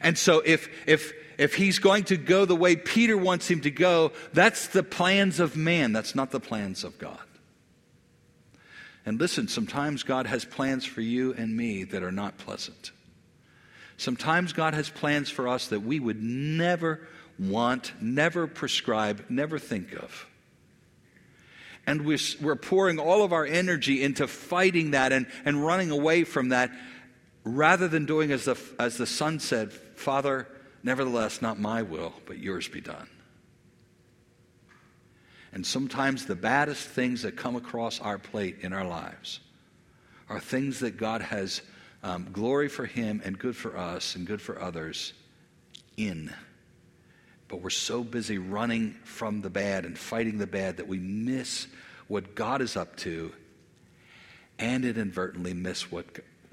And 0.00 0.16
so 0.16 0.42
if, 0.44 0.68
if, 0.86 1.12
if 1.38 1.54
he's 1.54 1.78
going 1.78 2.04
to 2.04 2.16
go 2.16 2.44
the 2.44 2.56
way 2.56 2.76
Peter 2.76 3.16
wants 3.16 3.48
him 3.48 3.60
to 3.62 3.70
go, 3.70 4.12
that's 4.32 4.68
the 4.68 4.82
plans 4.82 5.40
of 5.40 5.56
man. 5.56 5.92
That's 5.92 6.14
not 6.14 6.30
the 6.30 6.40
plans 6.40 6.84
of 6.84 6.98
God. 6.98 7.18
And 9.06 9.18
listen, 9.18 9.48
sometimes 9.48 10.02
God 10.02 10.26
has 10.26 10.44
plans 10.44 10.84
for 10.84 11.00
you 11.00 11.34
and 11.34 11.56
me 11.56 11.84
that 11.84 12.02
are 12.02 12.12
not 12.12 12.38
pleasant. 12.38 12.92
Sometimes 13.96 14.52
God 14.52 14.74
has 14.74 14.88
plans 14.88 15.30
for 15.30 15.48
us 15.48 15.68
that 15.68 15.80
we 15.80 16.00
would 16.00 16.22
never 16.22 17.06
want, 17.38 17.92
never 18.00 18.46
prescribe, 18.46 19.24
never 19.28 19.58
think 19.58 19.94
of 19.94 20.26
and 21.90 22.06
we're, 22.06 22.56
pouring 22.56 22.98
all 22.98 23.24
of 23.24 23.32
our 23.32 23.44
energy 23.44 24.02
into 24.02 24.28
fighting 24.28 24.92
that 24.92 25.12
and, 25.12 25.26
and 25.44 25.64
running 25.64 25.90
away 25.90 26.22
from 26.22 26.50
that 26.50 26.70
rather 27.44 27.88
than 27.88 28.06
doing 28.06 28.32
as 28.32 28.44
the, 28.44 28.58
as 28.78 28.96
the 28.96 29.06
son 29.06 29.40
said, 29.40 29.72
Father, 29.72 30.46
nevertheless, 30.82 31.42
not 31.42 31.58
my 31.58 31.82
will, 31.82 32.12
but 32.26 32.38
yours 32.38 32.68
be 32.68 32.80
done. 32.80 33.08
And 35.52 35.66
sometimes 35.66 36.26
the 36.26 36.36
baddest 36.36 36.86
things 36.86 37.22
that 37.22 37.36
come 37.36 37.56
across 37.56 38.00
our 38.00 38.18
plate 38.18 38.58
in 38.60 38.72
our 38.72 38.84
lives 38.84 39.40
are 40.28 40.38
things 40.38 40.80
that 40.80 40.96
God 40.96 41.22
has 41.22 41.60
um, 42.02 42.28
glory 42.32 42.68
for 42.68 42.86
Him 42.86 43.20
and 43.24 43.38
good 43.38 43.56
for 43.56 43.76
us 43.76 44.14
and 44.14 44.26
good 44.26 44.40
for 44.40 44.60
others 44.60 45.12
in. 45.96 46.32
But 47.48 47.62
we're 47.62 47.70
so 47.70 48.04
busy 48.04 48.38
running 48.38 48.94
from 49.02 49.40
the 49.40 49.50
bad 49.50 49.84
and 49.84 49.98
fighting 49.98 50.38
the 50.38 50.46
bad 50.46 50.76
that 50.76 50.86
we 50.86 50.98
miss 50.98 51.66
what 52.06 52.36
God 52.36 52.62
is 52.62 52.76
up 52.76 52.96
to 52.98 53.32
and 54.58 54.84
inadvertently 54.84 55.52
miss 55.52 55.90
what, 55.90 56.06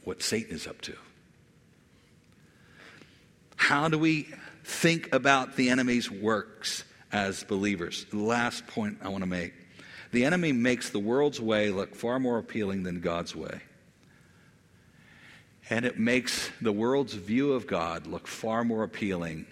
what 0.08 0.24
Satan 0.24 0.56
is 0.56 0.66
up 0.68 0.80
to. 0.80 0.96
How 3.58 3.90
do 3.90 4.00
we 4.00 4.30
think 4.64 5.14
about 5.14 5.58
the 5.58 5.70
enemy's 5.70 6.10
works 6.10 6.86
as 7.12 7.44
believers? 7.44 8.06
The 8.10 8.18
last 8.18 8.66
point 8.68 9.00
I 9.02 9.10
want 9.10 9.24
to 9.24 9.30
make. 9.30 9.54
The 10.14 10.24
enemy 10.24 10.54
makes 10.54 10.92
the 10.92 11.00
world's 11.00 11.42
way 11.42 11.72
look 11.72 11.94
far 11.94 12.20
more 12.20 12.38
appealing 12.38 12.84
than 12.84 13.02
God's 13.02 13.36
way. 13.36 13.60
And 15.70 15.84
it 15.84 16.00
makes 16.00 16.50
the 16.62 16.72
world's 16.72 17.14
view 17.14 17.52
of 17.52 17.68
God 17.68 18.08
look 18.08 18.28
far 18.28 18.64
more 18.64 18.84
appealing 18.84 19.46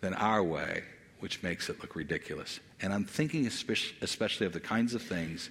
than 0.00 0.14
our 0.14 0.42
way, 0.42 0.84
which 1.20 1.42
makes 1.42 1.68
it 1.68 1.82
look 1.82 1.94
ridiculous. 1.94 2.60
And 2.80 2.94
I'm 2.94 3.04
thinking 3.04 3.46
especially 3.46 4.46
of 4.46 4.54
the 4.54 4.60
kinds 4.60 4.94
of 4.94 5.02
things 5.02 5.50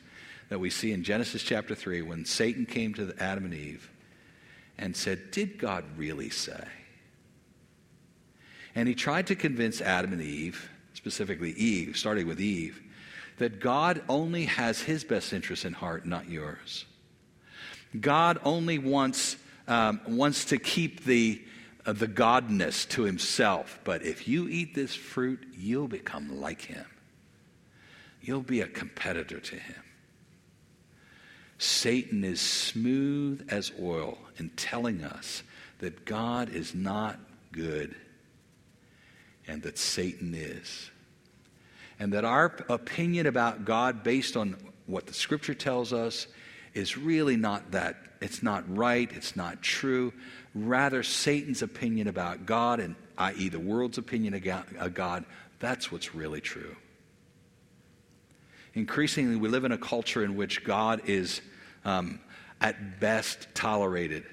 that 0.50 0.60
we 0.60 0.70
see 0.70 0.94
in 0.94 1.04
Genesis 1.04 1.44
chapter 1.44 1.76
3 1.76 2.02
when 2.02 2.26
Satan 2.26 2.66
came 2.66 2.94
to 2.96 3.14
Adam 3.20 3.46
and 3.46 3.54
Eve 3.54 3.90
and 4.78 4.96
said, 4.96 5.32
Did 5.32 5.58
God 5.58 5.84
really 5.96 6.30
say? 6.30 6.64
And 8.76 8.88
he 8.88 8.96
tried 8.96 9.28
to 9.28 9.36
convince 9.36 9.82
Adam 9.82 10.14
and 10.14 10.22
Eve, 10.22 10.70
specifically 10.94 11.52
Eve, 11.52 11.98
starting 11.98 12.28
with 12.28 12.40
Eve, 12.40 12.82
that 13.38 13.60
God 13.60 14.02
only 14.08 14.46
has 14.46 14.82
his 14.82 15.04
best 15.04 15.34
interest 15.34 15.66
in 15.66 15.74
heart, 15.74 16.06
not 16.06 16.30
yours. 16.30 16.86
God 18.00 18.40
only 18.44 18.78
wants, 18.78 19.38
um, 19.68 20.02
wants 20.08 20.46
to 20.46 20.58
keep 20.58 21.06
the 21.06 21.42
of 21.88 22.00
the 22.00 22.08
godness 22.08 22.88
to 22.90 23.04
himself. 23.04 23.80
But 23.86 24.04
if 24.04 24.28
you 24.28 24.50
eat 24.50 24.76
this 24.76 24.94
fruit, 24.94 25.42
you'll 25.58 25.88
become 25.88 26.42
like 26.42 26.62
him. 26.62 26.86
You'll 28.22 28.42
be 28.42 28.60
a 28.60 28.68
competitor 28.68 29.40
to 29.40 29.56
him. 29.56 29.84
Satan 31.58 32.24
is 32.24 32.40
smooth 32.40 33.48
as 33.50 33.72
oil 33.82 34.18
in 34.38 34.50
telling 34.52 35.04
us 35.04 35.44
that 35.80 36.06
God 36.06 36.50
is 36.50 36.76
not 36.76 37.20
good 37.52 37.96
and 39.48 39.64
that 39.64 39.78
Satan 39.78 40.34
is. 40.36 40.92
And 42.00 42.14
that 42.14 42.26
our 42.26 42.56
opinion 42.70 43.26
about 43.26 43.66
God, 43.66 44.04
based 44.04 44.38
on 44.38 44.56
what 44.86 45.08
the 45.08 45.14
scripture 45.14 45.56
tells 45.56 45.94
us, 45.94 46.28
is 46.74 46.98
really 46.98 47.38
not 47.38 47.72
that. 47.72 47.96
It's 48.22 48.44
not 48.44 48.64
right. 48.76 49.10
It's 49.12 49.36
not 49.36 49.62
true. 49.62 50.14
Rather, 50.54 51.02
Satan's 51.02 51.62
opinion 51.62 52.08
about 52.08 52.46
God, 52.46 52.80
and 52.80 52.96
i.e., 53.18 53.50
the 53.50 53.60
world's 53.60 53.98
opinion 53.98 54.34
of 54.34 54.94
God, 54.94 55.26
that's 55.60 55.92
what's 55.92 56.14
really 56.14 56.42
true. 56.42 56.76
Increasingly, 58.78 59.38
we 59.38 59.50
live 59.50 59.66
in 59.66 59.72
a 59.72 59.78
culture 59.78 60.24
in 60.24 60.36
which 60.36 60.64
God 60.64 61.02
is 61.10 61.42
um, 61.84 62.20
at 62.62 63.00
best 63.00 63.48
tolerated. 63.56 64.24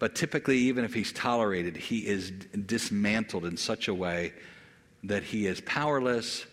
But 0.00 0.16
typically, 0.16 0.58
even 0.58 0.84
if 0.84 0.92
he's 0.92 1.12
tolerated, 1.12 1.76
he 1.76 2.04
is 2.04 2.32
dismantled 2.32 3.44
in 3.44 3.56
such 3.56 3.86
a 3.86 3.94
way 3.94 4.32
that 5.04 5.22
he 5.22 5.46
is 5.46 5.60
powerless 5.60 6.46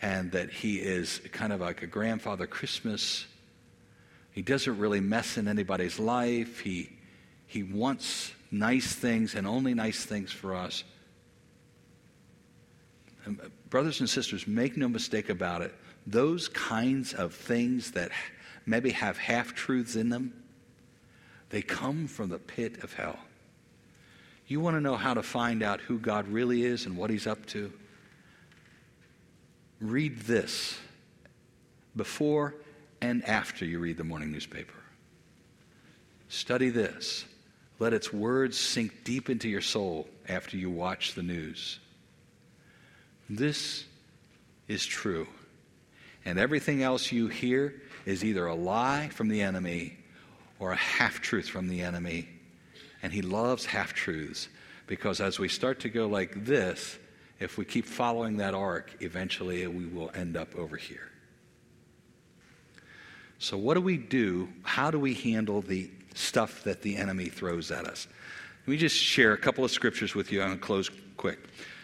and 0.00 0.32
that 0.32 0.48
he 0.48 0.76
is 0.76 1.20
kind 1.32 1.52
of 1.52 1.60
like 1.60 1.82
a 1.82 1.86
grandfather 1.86 2.46
Christmas. 2.46 3.26
He 4.32 4.40
doesn't 4.40 4.78
really 4.78 5.00
mess 5.00 5.36
in 5.36 5.48
anybody's 5.48 5.98
life. 5.98 6.60
He, 6.60 6.96
he 7.46 7.62
wants 7.62 8.32
nice 8.50 8.94
things 8.94 9.34
and 9.34 9.46
only 9.46 9.74
nice 9.74 10.02
things 10.02 10.32
for 10.32 10.54
us. 10.54 10.82
And 13.26 13.38
uh, 13.38 13.48
brothers 13.68 14.00
and 14.00 14.08
sisters, 14.08 14.46
make 14.46 14.78
no 14.78 14.88
mistake 14.88 15.28
about 15.28 15.60
it. 15.60 15.74
Those 16.10 16.48
kinds 16.48 17.14
of 17.14 17.32
things 17.34 17.92
that 17.92 18.10
maybe 18.66 18.90
have 18.90 19.16
half 19.16 19.54
truths 19.54 19.94
in 19.94 20.08
them, 20.08 20.32
they 21.50 21.62
come 21.62 22.08
from 22.08 22.30
the 22.30 22.38
pit 22.38 22.82
of 22.82 22.92
hell. 22.92 23.18
You 24.48 24.58
want 24.58 24.76
to 24.76 24.80
know 24.80 24.96
how 24.96 25.14
to 25.14 25.22
find 25.22 25.62
out 25.62 25.80
who 25.80 25.98
God 26.00 26.26
really 26.26 26.64
is 26.64 26.84
and 26.84 26.96
what 26.96 27.10
He's 27.10 27.28
up 27.28 27.46
to? 27.46 27.72
Read 29.80 30.18
this 30.22 30.76
before 31.94 32.56
and 33.00 33.24
after 33.24 33.64
you 33.64 33.78
read 33.78 33.96
the 33.96 34.04
morning 34.04 34.32
newspaper. 34.32 34.74
Study 36.28 36.70
this. 36.70 37.24
Let 37.78 37.92
its 37.92 38.12
words 38.12 38.58
sink 38.58 39.04
deep 39.04 39.30
into 39.30 39.48
your 39.48 39.60
soul 39.60 40.08
after 40.28 40.56
you 40.56 40.70
watch 40.70 41.14
the 41.14 41.22
news. 41.22 41.78
This 43.28 43.84
is 44.66 44.84
true. 44.84 45.28
And 46.24 46.38
everything 46.38 46.82
else 46.82 47.12
you 47.12 47.28
hear 47.28 47.82
is 48.04 48.24
either 48.24 48.46
a 48.46 48.54
lie 48.54 49.08
from 49.08 49.28
the 49.28 49.42
enemy 49.42 49.96
or 50.58 50.72
a 50.72 50.76
half 50.76 51.20
truth 51.20 51.48
from 51.48 51.68
the 51.68 51.82
enemy. 51.82 52.28
And 53.02 53.12
he 53.12 53.22
loves 53.22 53.64
half 53.64 53.94
truths 53.94 54.48
because 54.86 55.20
as 55.20 55.38
we 55.38 55.48
start 55.48 55.80
to 55.80 55.88
go 55.88 56.06
like 56.06 56.44
this, 56.44 56.98
if 57.38 57.56
we 57.56 57.64
keep 57.64 57.86
following 57.86 58.36
that 58.36 58.54
arc, 58.54 58.94
eventually 59.00 59.66
we 59.66 59.86
will 59.86 60.10
end 60.14 60.36
up 60.36 60.54
over 60.56 60.76
here. 60.76 61.10
So, 63.38 63.56
what 63.56 63.74
do 63.74 63.80
we 63.80 63.96
do? 63.96 64.50
How 64.62 64.90
do 64.90 65.00
we 65.00 65.14
handle 65.14 65.62
the 65.62 65.90
stuff 66.14 66.62
that 66.64 66.82
the 66.82 66.96
enemy 66.96 67.26
throws 67.26 67.70
at 67.70 67.86
us? 67.86 68.06
Let 68.66 68.72
me 68.72 68.76
just 68.76 68.96
share 68.96 69.32
a 69.32 69.38
couple 69.38 69.64
of 69.64 69.70
scriptures 69.70 70.14
with 70.14 70.30
you. 70.30 70.42
I'm 70.42 70.48
going 70.48 70.58
to 70.58 70.64
close 70.64 70.90
quick. 71.16 71.38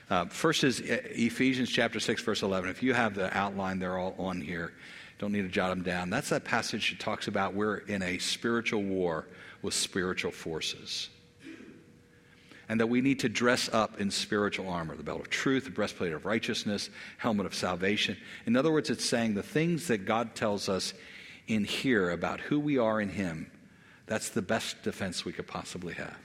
Uh, 0.08 0.24
first 0.26 0.62
is 0.62 0.80
Ephesians 0.80 1.70
chapter 1.70 1.98
6, 1.98 2.22
verse 2.22 2.42
11. 2.42 2.70
If 2.70 2.82
you 2.82 2.94
have 2.94 3.14
the 3.14 3.36
outline, 3.36 3.78
they're 3.78 3.98
all 3.98 4.14
on 4.18 4.40
here. 4.40 4.72
Don't 5.18 5.32
need 5.32 5.42
to 5.42 5.48
jot 5.48 5.70
them 5.70 5.82
down. 5.82 6.10
That's 6.10 6.28
that 6.28 6.44
passage 6.44 6.90
that 6.90 7.00
talks 7.00 7.26
about 7.26 7.54
we're 7.54 7.78
in 7.78 8.02
a 8.02 8.18
spiritual 8.18 8.82
war 8.82 9.26
with 9.62 9.74
spiritual 9.74 10.30
forces 10.30 11.08
and 12.68 12.80
that 12.80 12.86
we 12.88 13.00
need 13.00 13.20
to 13.20 13.28
dress 13.28 13.68
up 13.72 14.00
in 14.00 14.10
spiritual 14.10 14.68
armor 14.68 14.96
the 14.96 15.02
belt 15.02 15.20
of 15.20 15.30
truth, 15.30 15.64
the 15.64 15.70
breastplate 15.70 16.12
of 16.12 16.24
righteousness, 16.24 16.90
helmet 17.18 17.46
of 17.46 17.54
salvation. 17.54 18.16
In 18.44 18.56
other 18.56 18.72
words, 18.72 18.90
it's 18.90 19.04
saying 19.04 19.34
the 19.34 19.42
things 19.42 19.86
that 19.88 20.04
God 20.04 20.34
tells 20.34 20.68
us 20.68 20.94
in 21.46 21.64
here 21.64 22.10
about 22.10 22.40
who 22.40 22.58
we 22.58 22.78
are 22.78 23.00
in 23.00 23.08
Him, 23.08 23.50
that's 24.06 24.30
the 24.30 24.42
best 24.42 24.82
defense 24.82 25.24
we 25.24 25.32
could 25.32 25.46
possibly 25.46 25.94
have. 25.94 26.16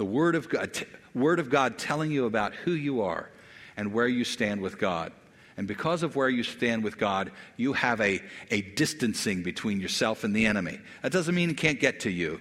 The 0.00 0.06
Word 0.06 0.34
of 0.34 0.48
God, 0.48 0.72
t- 0.72 0.86
Word 1.14 1.38
of 1.38 1.50
God 1.50 1.76
telling 1.76 2.10
you 2.10 2.24
about 2.24 2.54
who 2.54 2.72
you 2.72 3.02
are 3.02 3.28
and 3.76 3.92
where 3.92 4.08
you 4.08 4.24
stand 4.24 4.62
with 4.62 4.78
God. 4.78 5.12
And 5.58 5.68
because 5.68 6.02
of 6.02 6.16
where 6.16 6.30
you 6.30 6.42
stand 6.42 6.82
with 6.82 6.96
God, 6.96 7.30
you 7.58 7.74
have 7.74 8.00
a, 8.00 8.22
a 8.50 8.62
distancing 8.62 9.42
between 9.42 9.78
yourself 9.78 10.24
and 10.24 10.34
the 10.34 10.46
enemy. 10.46 10.78
That 11.02 11.12
doesn't 11.12 11.34
mean 11.34 11.50
he 11.50 11.54
can't 11.54 11.78
get 11.78 12.00
to 12.00 12.10
you 12.10 12.40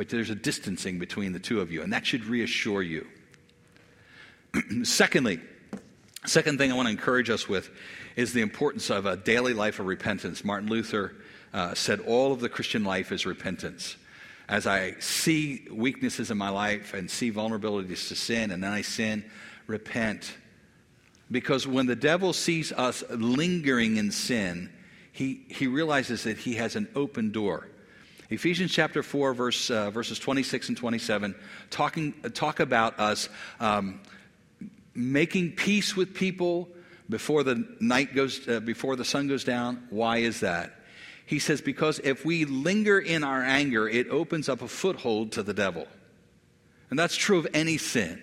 but 0.00 0.08
there's 0.08 0.30
a 0.30 0.34
distancing 0.34 0.98
between 0.98 1.34
the 1.34 1.38
two 1.38 1.60
of 1.60 1.70
you, 1.70 1.82
and 1.82 1.92
that 1.92 2.06
should 2.06 2.24
reassure 2.24 2.82
you. 2.82 3.06
Secondly, 4.82 5.40
second 6.24 6.56
thing 6.56 6.72
I 6.72 6.74
want 6.74 6.86
to 6.86 6.90
encourage 6.90 7.28
us 7.28 7.46
with 7.46 7.68
is 8.16 8.32
the 8.32 8.40
importance 8.40 8.88
of 8.88 9.04
a 9.04 9.18
daily 9.18 9.52
life 9.52 9.78
of 9.78 9.84
repentance. 9.84 10.42
Martin 10.42 10.70
Luther 10.70 11.16
uh, 11.52 11.74
said, 11.74 12.00
All 12.00 12.32
of 12.32 12.40
the 12.40 12.48
Christian 12.48 12.82
life 12.82 13.12
is 13.12 13.26
repentance. 13.26 13.96
As 14.50 14.66
I 14.66 14.98
see 14.98 15.68
weaknesses 15.70 16.32
in 16.32 16.36
my 16.36 16.48
life 16.48 16.92
and 16.92 17.08
see 17.08 17.30
vulnerabilities 17.30 18.08
to 18.08 18.16
sin, 18.16 18.50
and 18.50 18.64
then 18.64 18.72
I 18.72 18.82
sin, 18.82 19.24
repent. 19.68 20.34
Because 21.30 21.68
when 21.68 21.86
the 21.86 21.94
devil 21.94 22.32
sees 22.32 22.72
us 22.72 23.04
lingering 23.10 23.96
in 23.96 24.10
sin, 24.10 24.68
he, 25.12 25.44
he 25.46 25.68
realizes 25.68 26.24
that 26.24 26.36
he 26.36 26.54
has 26.54 26.74
an 26.74 26.88
open 26.96 27.30
door. 27.30 27.68
Ephesians 28.28 28.72
chapter 28.72 29.04
4, 29.04 29.34
verse, 29.34 29.70
uh, 29.70 29.92
verses 29.92 30.18
26 30.18 30.70
and 30.70 30.76
27, 30.76 31.36
talking, 31.70 32.12
talk 32.34 32.58
about 32.58 32.98
us 32.98 33.28
um, 33.60 34.00
making 34.96 35.52
peace 35.52 35.94
with 35.94 36.12
people 36.12 36.68
before 37.08 37.44
the 37.44 37.64
night 37.78 38.16
goes, 38.16 38.48
uh, 38.48 38.58
before 38.58 38.96
the 38.96 39.04
sun 39.04 39.28
goes 39.28 39.44
down. 39.44 39.86
Why 39.90 40.16
is 40.18 40.40
that? 40.40 40.79
He 41.30 41.38
says, 41.38 41.60
because 41.60 42.00
if 42.00 42.24
we 42.24 42.44
linger 42.44 42.98
in 42.98 43.22
our 43.22 43.40
anger, 43.40 43.88
it 43.88 44.08
opens 44.08 44.48
up 44.48 44.62
a 44.62 44.66
foothold 44.66 45.30
to 45.32 45.44
the 45.44 45.54
devil. 45.54 45.86
And 46.90 46.98
that's 46.98 47.14
true 47.14 47.38
of 47.38 47.46
any 47.54 47.78
sin. 47.78 48.20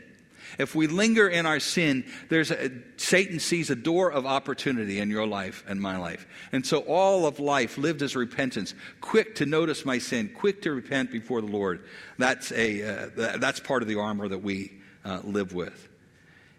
If 0.60 0.76
we 0.76 0.88
linger 0.88 1.26
in 1.26 1.46
our 1.46 1.62
sin, 1.62 2.04
there's 2.28 2.52
a, 2.52 2.70
Satan 2.98 3.40
sees 3.40 3.70
a 3.70 3.78
door 3.78 4.12
of 4.12 4.26
opportunity 4.26 5.00
in 5.00 5.10
your 5.10 5.26
life 5.26 5.64
and 5.70 5.80
my 5.80 5.96
life. 5.96 6.28
And 6.52 6.66
so 6.66 6.80
all 6.80 7.26
of 7.26 7.40
life 7.40 7.78
lived 7.78 8.02
as 8.02 8.14
repentance, 8.14 8.76
quick 9.00 9.36
to 9.36 9.46
notice 9.46 9.86
my 9.86 10.00
sin, 10.00 10.30
quick 10.36 10.64
to 10.64 10.74
repent 10.74 11.10
before 11.10 11.40
the 11.40 11.48
Lord. 11.48 11.86
That's, 12.18 12.52
a, 12.52 13.06
uh, 13.06 13.38
that's 13.38 13.62
part 13.62 13.84
of 13.84 13.88
the 13.88 14.00
armor 14.00 14.28
that 14.28 14.44
we 14.44 14.74
uh, 15.06 15.22
live 15.24 15.54
with. 15.54 15.88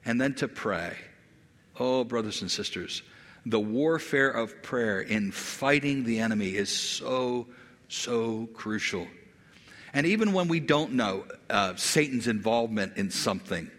And 0.06 0.18
then 0.18 0.32
to 0.36 0.48
pray. 0.48 0.96
Oh, 1.78 2.04
brothers 2.04 2.40
and 2.40 2.50
sisters, 2.50 3.02
the 3.50 3.60
warfare 3.60 4.30
of 4.30 4.62
prayer 4.62 5.00
in 5.00 5.32
fighting 5.32 6.04
the 6.04 6.20
enemy 6.20 6.54
is 6.54 6.68
so, 6.68 7.46
so 7.88 8.46
crucial. 8.52 9.06
And 9.92 10.06
even 10.06 10.32
when 10.32 10.48
we 10.48 10.60
don't 10.60 10.92
know 10.92 11.24
uh, 11.48 11.74
Satan's 11.76 12.26
involvement 12.26 12.96
in 12.96 13.10
something, 13.10 13.70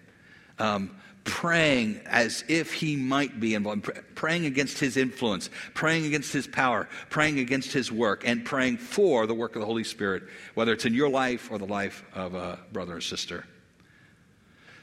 um, 0.58 0.95
praying 1.23 2.01
as 2.08 2.43
if 2.47 2.73
he 2.73 2.95
might 2.95 3.39
be 3.39 3.53
involved, 3.53 3.89
praying 4.15 4.47
against 4.47 4.79
his 4.79 4.97
influence, 4.97 5.49
praying 5.75 6.05
against 6.05 6.34
his 6.34 6.47
power, 6.47 6.89
praying 7.10 7.38
against 7.38 7.71
his 7.71 7.91
work, 7.91 8.27
and 8.27 8.43
praying 8.43 8.77
for 8.77 9.27
the 9.27 9.36
work 9.36 9.55
of 9.55 9.60
the 9.60 9.65
Holy 9.67 9.84
Spirit, 9.84 10.23
whether 10.55 10.73
it's 10.73 10.86
in 10.86 10.93
your 10.95 11.10
life 11.10 11.51
or 11.51 11.60
the 11.60 11.67
life 11.67 12.03
of 12.15 12.34
a 12.34 12.60
brother 12.71 12.97
or 12.97 13.01
sister. 13.01 13.45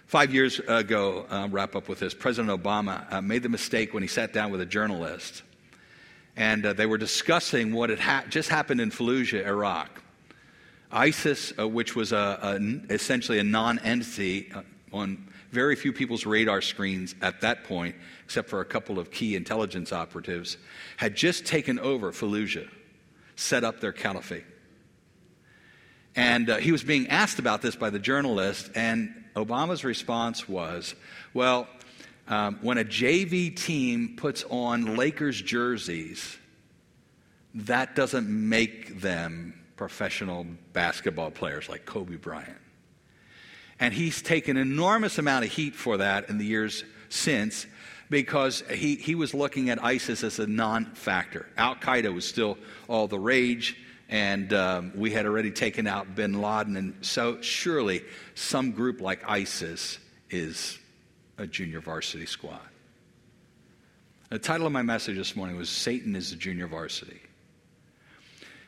Five 0.06 0.32
years 0.32 0.60
ago, 0.60 1.26
wrap 1.50 1.74
up 1.74 1.88
with 1.88 1.98
this, 1.98 2.14
President 2.14 2.62
Obama 2.62 3.12
uh, 3.12 3.20
made 3.20 3.42
the 3.42 3.48
mistake 3.48 3.92
when 3.92 4.04
he 4.04 4.08
sat 4.08 4.32
down 4.32 4.52
with 4.52 4.60
a 4.60 4.66
journalist, 4.66 5.42
and 6.36 6.64
uh, 6.64 6.72
they 6.74 6.86
were 6.86 6.96
discussing 6.96 7.72
what 7.72 7.90
had 7.90 7.98
ha- 7.98 8.24
just 8.28 8.48
happened 8.48 8.80
in 8.80 8.92
Fallujah, 8.92 9.44
Iraq. 9.44 10.00
ISIS, 10.92 11.52
uh, 11.58 11.66
which 11.66 11.96
was 11.96 12.12
a, 12.12 12.38
a, 12.40 12.92
essentially 12.92 13.40
a 13.40 13.42
non 13.42 13.80
entity 13.80 14.52
uh, 14.54 14.62
on 14.92 15.26
very 15.50 15.74
few 15.74 15.92
people's 15.92 16.24
radar 16.24 16.60
screens 16.60 17.16
at 17.20 17.40
that 17.40 17.64
point, 17.64 17.96
except 18.24 18.48
for 18.48 18.60
a 18.60 18.64
couple 18.64 19.00
of 19.00 19.10
key 19.10 19.34
intelligence 19.34 19.92
operatives, 19.92 20.56
had 20.98 21.16
just 21.16 21.46
taken 21.46 21.80
over 21.80 22.12
Fallujah, 22.12 22.68
set 23.34 23.64
up 23.64 23.80
their 23.80 23.92
caliphate. 23.92 24.46
And 26.14 26.48
uh, 26.48 26.56
he 26.58 26.70
was 26.70 26.84
being 26.84 27.08
asked 27.08 27.40
about 27.40 27.60
this 27.60 27.74
by 27.74 27.90
the 27.90 27.98
journalist, 27.98 28.70
and 28.76 29.24
Obama's 29.36 29.84
response 29.84 30.48
was, 30.48 30.94
Well, 31.34 31.68
um, 32.26 32.58
when 32.62 32.78
a 32.78 32.84
JV 32.84 33.54
team 33.54 34.16
puts 34.16 34.44
on 34.50 34.96
Lakers 34.96 35.40
jerseys, 35.40 36.36
that 37.54 37.94
doesn't 37.94 38.28
make 38.28 39.00
them 39.00 39.54
professional 39.76 40.46
basketball 40.72 41.30
players 41.30 41.68
like 41.68 41.84
Kobe 41.84 42.16
Bryant. 42.16 42.58
And 43.78 43.92
he's 43.92 44.22
taken 44.22 44.56
enormous 44.56 45.18
amount 45.18 45.44
of 45.44 45.52
heat 45.52 45.74
for 45.74 45.98
that 45.98 46.28
in 46.30 46.38
the 46.38 46.44
years 46.44 46.82
since 47.10 47.66
because 48.08 48.62
he, 48.70 48.96
he 48.96 49.14
was 49.14 49.34
looking 49.34 49.70
at 49.70 49.82
ISIS 49.84 50.24
as 50.24 50.38
a 50.38 50.46
non 50.46 50.86
factor. 50.94 51.46
Al 51.56 51.76
Qaeda 51.76 52.12
was 52.12 52.26
still 52.26 52.56
all 52.88 53.06
the 53.06 53.18
rage, 53.18 53.76
and 54.08 54.52
um, 54.52 54.92
we 54.94 55.10
had 55.10 55.26
already 55.26 55.50
taken 55.50 55.86
out 55.86 56.14
bin 56.14 56.40
Laden. 56.40 56.76
And 56.76 57.04
so, 57.04 57.40
surely, 57.40 58.02
some 58.34 58.72
group 58.72 59.00
like 59.00 59.28
ISIS 59.28 59.98
is 60.30 60.78
a 61.38 61.46
junior 61.46 61.80
varsity 61.80 62.26
squad. 62.26 62.60
The 64.30 64.38
title 64.38 64.66
of 64.66 64.72
my 64.72 64.82
message 64.82 65.16
this 65.16 65.36
morning 65.36 65.56
was 65.56 65.68
Satan 65.68 66.16
is 66.16 66.30
the 66.30 66.36
junior 66.36 66.66
varsity. 66.66 67.20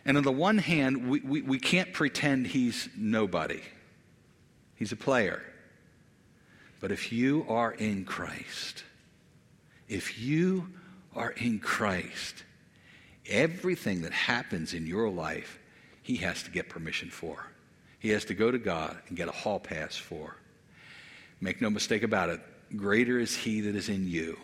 And 0.04 0.16
on 0.16 0.22
the 0.22 0.32
one 0.32 0.58
hand, 0.58 1.08
we, 1.08 1.20
we, 1.20 1.42
we 1.42 1.58
can't 1.58 1.92
pretend 1.92 2.46
he's 2.46 2.88
nobody. 2.96 3.60
He's 4.76 4.92
a 4.92 4.96
player. 4.96 5.42
But 6.80 6.92
if 6.92 7.12
you 7.12 7.44
are 7.48 7.72
in 7.72 8.04
Christ, 8.04 8.84
if 9.88 10.18
you 10.18 10.68
are 11.14 11.30
in 11.30 11.58
Christ, 11.58 12.44
everything 13.28 14.02
that 14.02 14.12
happens 14.12 14.74
in 14.74 14.86
your 14.86 15.08
life, 15.08 15.58
he 16.02 16.16
has 16.16 16.42
to 16.44 16.50
get 16.50 16.68
permission 16.68 17.10
for. 17.10 17.46
He 17.98 18.10
has 18.10 18.24
to 18.26 18.34
go 18.34 18.50
to 18.50 18.58
God 18.58 18.96
and 19.08 19.16
get 19.16 19.28
a 19.28 19.32
hall 19.32 19.58
pass 19.58 19.96
for. 19.96 20.36
Make 21.40 21.60
no 21.60 21.70
mistake 21.70 22.02
about 22.02 22.30
it, 22.30 22.40
greater 22.76 23.18
is 23.18 23.36
he 23.36 23.60
that 23.62 23.76
is 23.76 23.88
in 23.88 24.08
you 24.08 24.38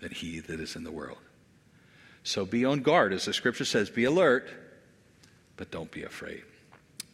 than 0.00 0.10
he 0.10 0.40
that 0.40 0.60
is 0.60 0.76
in 0.76 0.84
the 0.84 0.90
world. 0.90 1.18
So 2.22 2.44
be 2.44 2.64
on 2.64 2.80
guard, 2.80 3.12
as 3.12 3.24
the 3.26 3.32
scripture 3.32 3.64
says, 3.64 3.90
be 3.90 4.04
alert, 4.04 4.50
but 5.56 5.70
don't 5.70 5.90
be 5.90 6.04
afraid. 6.04 6.42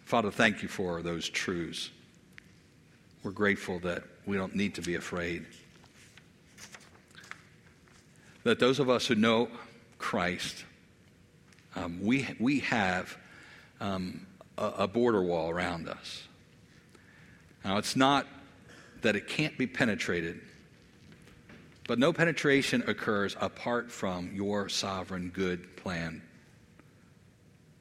Father, 0.05 0.31
thank 0.31 0.63
you 0.63 0.69
for 0.69 1.03
those 1.03 1.29
truths. 1.29 1.91
We're 3.23 3.33
grateful 3.33 3.79
that 3.81 4.05
we 4.27 4.37
don't 4.37 4.55
need 4.55 4.75
to 4.77 4.83
be 4.83 4.95
afraid. 4.95 5.47
That 8.45 8.59
those 8.59 8.79
of 8.79 8.89
us 8.89 9.07
who 9.07 9.15
know 9.15 9.49
Christ, 10.01 10.65
um, 11.77 12.03
we, 12.03 12.27
we 12.41 12.61
have 12.61 13.17
um, 13.81 14.27
a, 14.59 14.65
a 14.79 14.89
border 14.89 15.23
wall 15.23 15.51
around 15.51 15.89
us. 15.89 16.27
Now, 17.65 17.77
it's 17.77 17.95
not 17.95 18.27
that 19.03 19.15
it 19.15 19.29
can't 19.29 19.57
be 19.57 19.67
penetrated, 19.67 20.41
but 21.87 21.99
no 21.99 22.13
penetration 22.13 22.83
occurs 22.89 23.37
apart 23.41 23.93
from 23.93 24.35
your 24.35 24.69
sovereign 24.69 25.31
good 25.31 25.77
plan, 25.77 26.23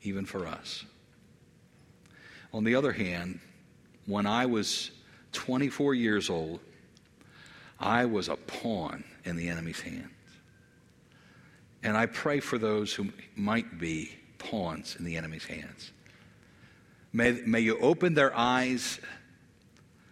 even 0.03 0.25
for 0.25 0.45
us. 0.45 0.85
On 2.53 2.63
the 2.63 2.75
other 2.75 2.91
hand, 2.91 3.39
when 4.05 4.25
I 4.25 4.45
was 4.45 4.91
24 5.31 5.93
years 5.93 6.29
old, 6.29 6.59
I 7.79 8.05
was 8.05 8.27
a 8.27 8.35
pawn 8.35 9.05
in 9.23 9.37
the 9.37 9.47
enemy's 9.47 9.79
hands. 9.79 10.09
And 11.83 11.95
I 11.95 12.07
pray 12.07 12.39
for 12.39 12.57
those 12.57 12.93
who 12.93 13.09
might 13.35 13.79
be 13.79 14.11
pawns 14.37 14.95
in 14.97 15.05
the 15.05 15.17
enemy's 15.17 15.45
hands. 15.45 15.91
May, 17.13 17.31
may 17.45 17.61
you 17.61 17.77
open 17.79 18.13
their 18.13 18.35
eyes 18.35 18.99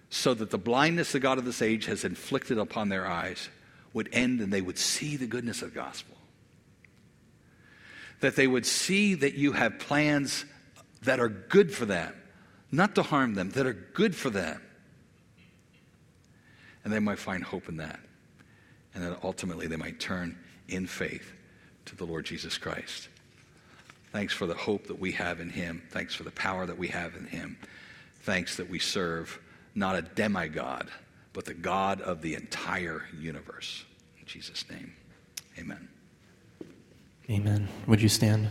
so 0.09 0.33
that 0.33 0.49
the 0.49 0.57
blindness 0.57 1.11
the 1.11 1.19
God 1.19 1.37
of 1.37 1.45
this 1.45 1.61
age 1.61 1.85
has 1.85 2.05
inflicted 2.05 2.57
upon 2.57 2.89
their 2.89 3.05
eyes 3.05 3.49
would 3.93 4.09
end 4.13 4.39
and 4.41 4.51
they 4.51 4.61
would 4.61 4.77
see 4.77 5.17
the 5.17 5.27
goodness 5.27 5.61
of 5.61 5.73
the 5.73 5.79
gospel. 5.79 6.15
That 8.21 8.35
they 8.35 8.47
would 8.47 8.65
see 8.65 9.15
that 9.15 9.35
you 9.35 9.51
have 9.51 9.79
plans 9.79 10.45
that 11.03 11.19
are 11.19 11.29
good 11.29 11.73
for 11.73 11.85
them, 11.85 12.13
not 12.71 12.95
to 12.95 13.03
harm 13.03 13.35
them, 13.35 13.51
that 13.51 13.67
are 13.67 13.73
good 13.73 14.15
for 14.15 14.29
them. 14.29 14.61
And 16.83 16.91
they 16.91 16.99
might 16.99 17.19
find 17.19 17.43
hope 17.43 17.69
in 17.69 17.77
that. 17.77 17.99
And 18.95 19.03
then 19.03 19.15
ultimately 19.21 19.67
they 19.67 19.75
might 19.75 19.99
turn 19.99 20.37
in 20.67 20.87
faith 20.87 21.33
to 21.87 21.95
the 21.95 22.05
Lord 22.05 22.25
Jesus 22.25 22.57
Christ. 22.57 23.09
Thanks 24.11 24.33
for 24.33 24.45
the 24.45 24.53
hope 24.53 24.87
that 24.87 24.99
we 24.99 25.11
have 25.13 25.39
in 25.39 25.49
Him. 25.49 25.81
Thanks 25.89 26.13
for 26.15 26.23
the 26.23 26.31
power 26.31 26.65
that 26.65 26.77
we 26.77 26.87
have 26.87 27.15
in 27.15 27.25
Him. 27.25 27.57
Thanks 28.21 28.57
that 28.57 28.69
we 28.69 28.79
serve 28.79 29.39
not 29.75 29.95
a 29.95 30.01
demigod, 30.01 30.89
but 31.33 31.45
the 31.45 31.53
God 31.53 32.01
of 32.01 32.21
the 32.21 32.35
entire 32.35 33.05
universe. 33.19 33.85
In 34.19 34.25
Jesus' 34.25 34.65
name, 34.69 34.93
amen. 35.59 35.87
Amen. 37.29 37.67
Would 37.87 38.01
you 38.01 38.09
stand? 38.09 38.45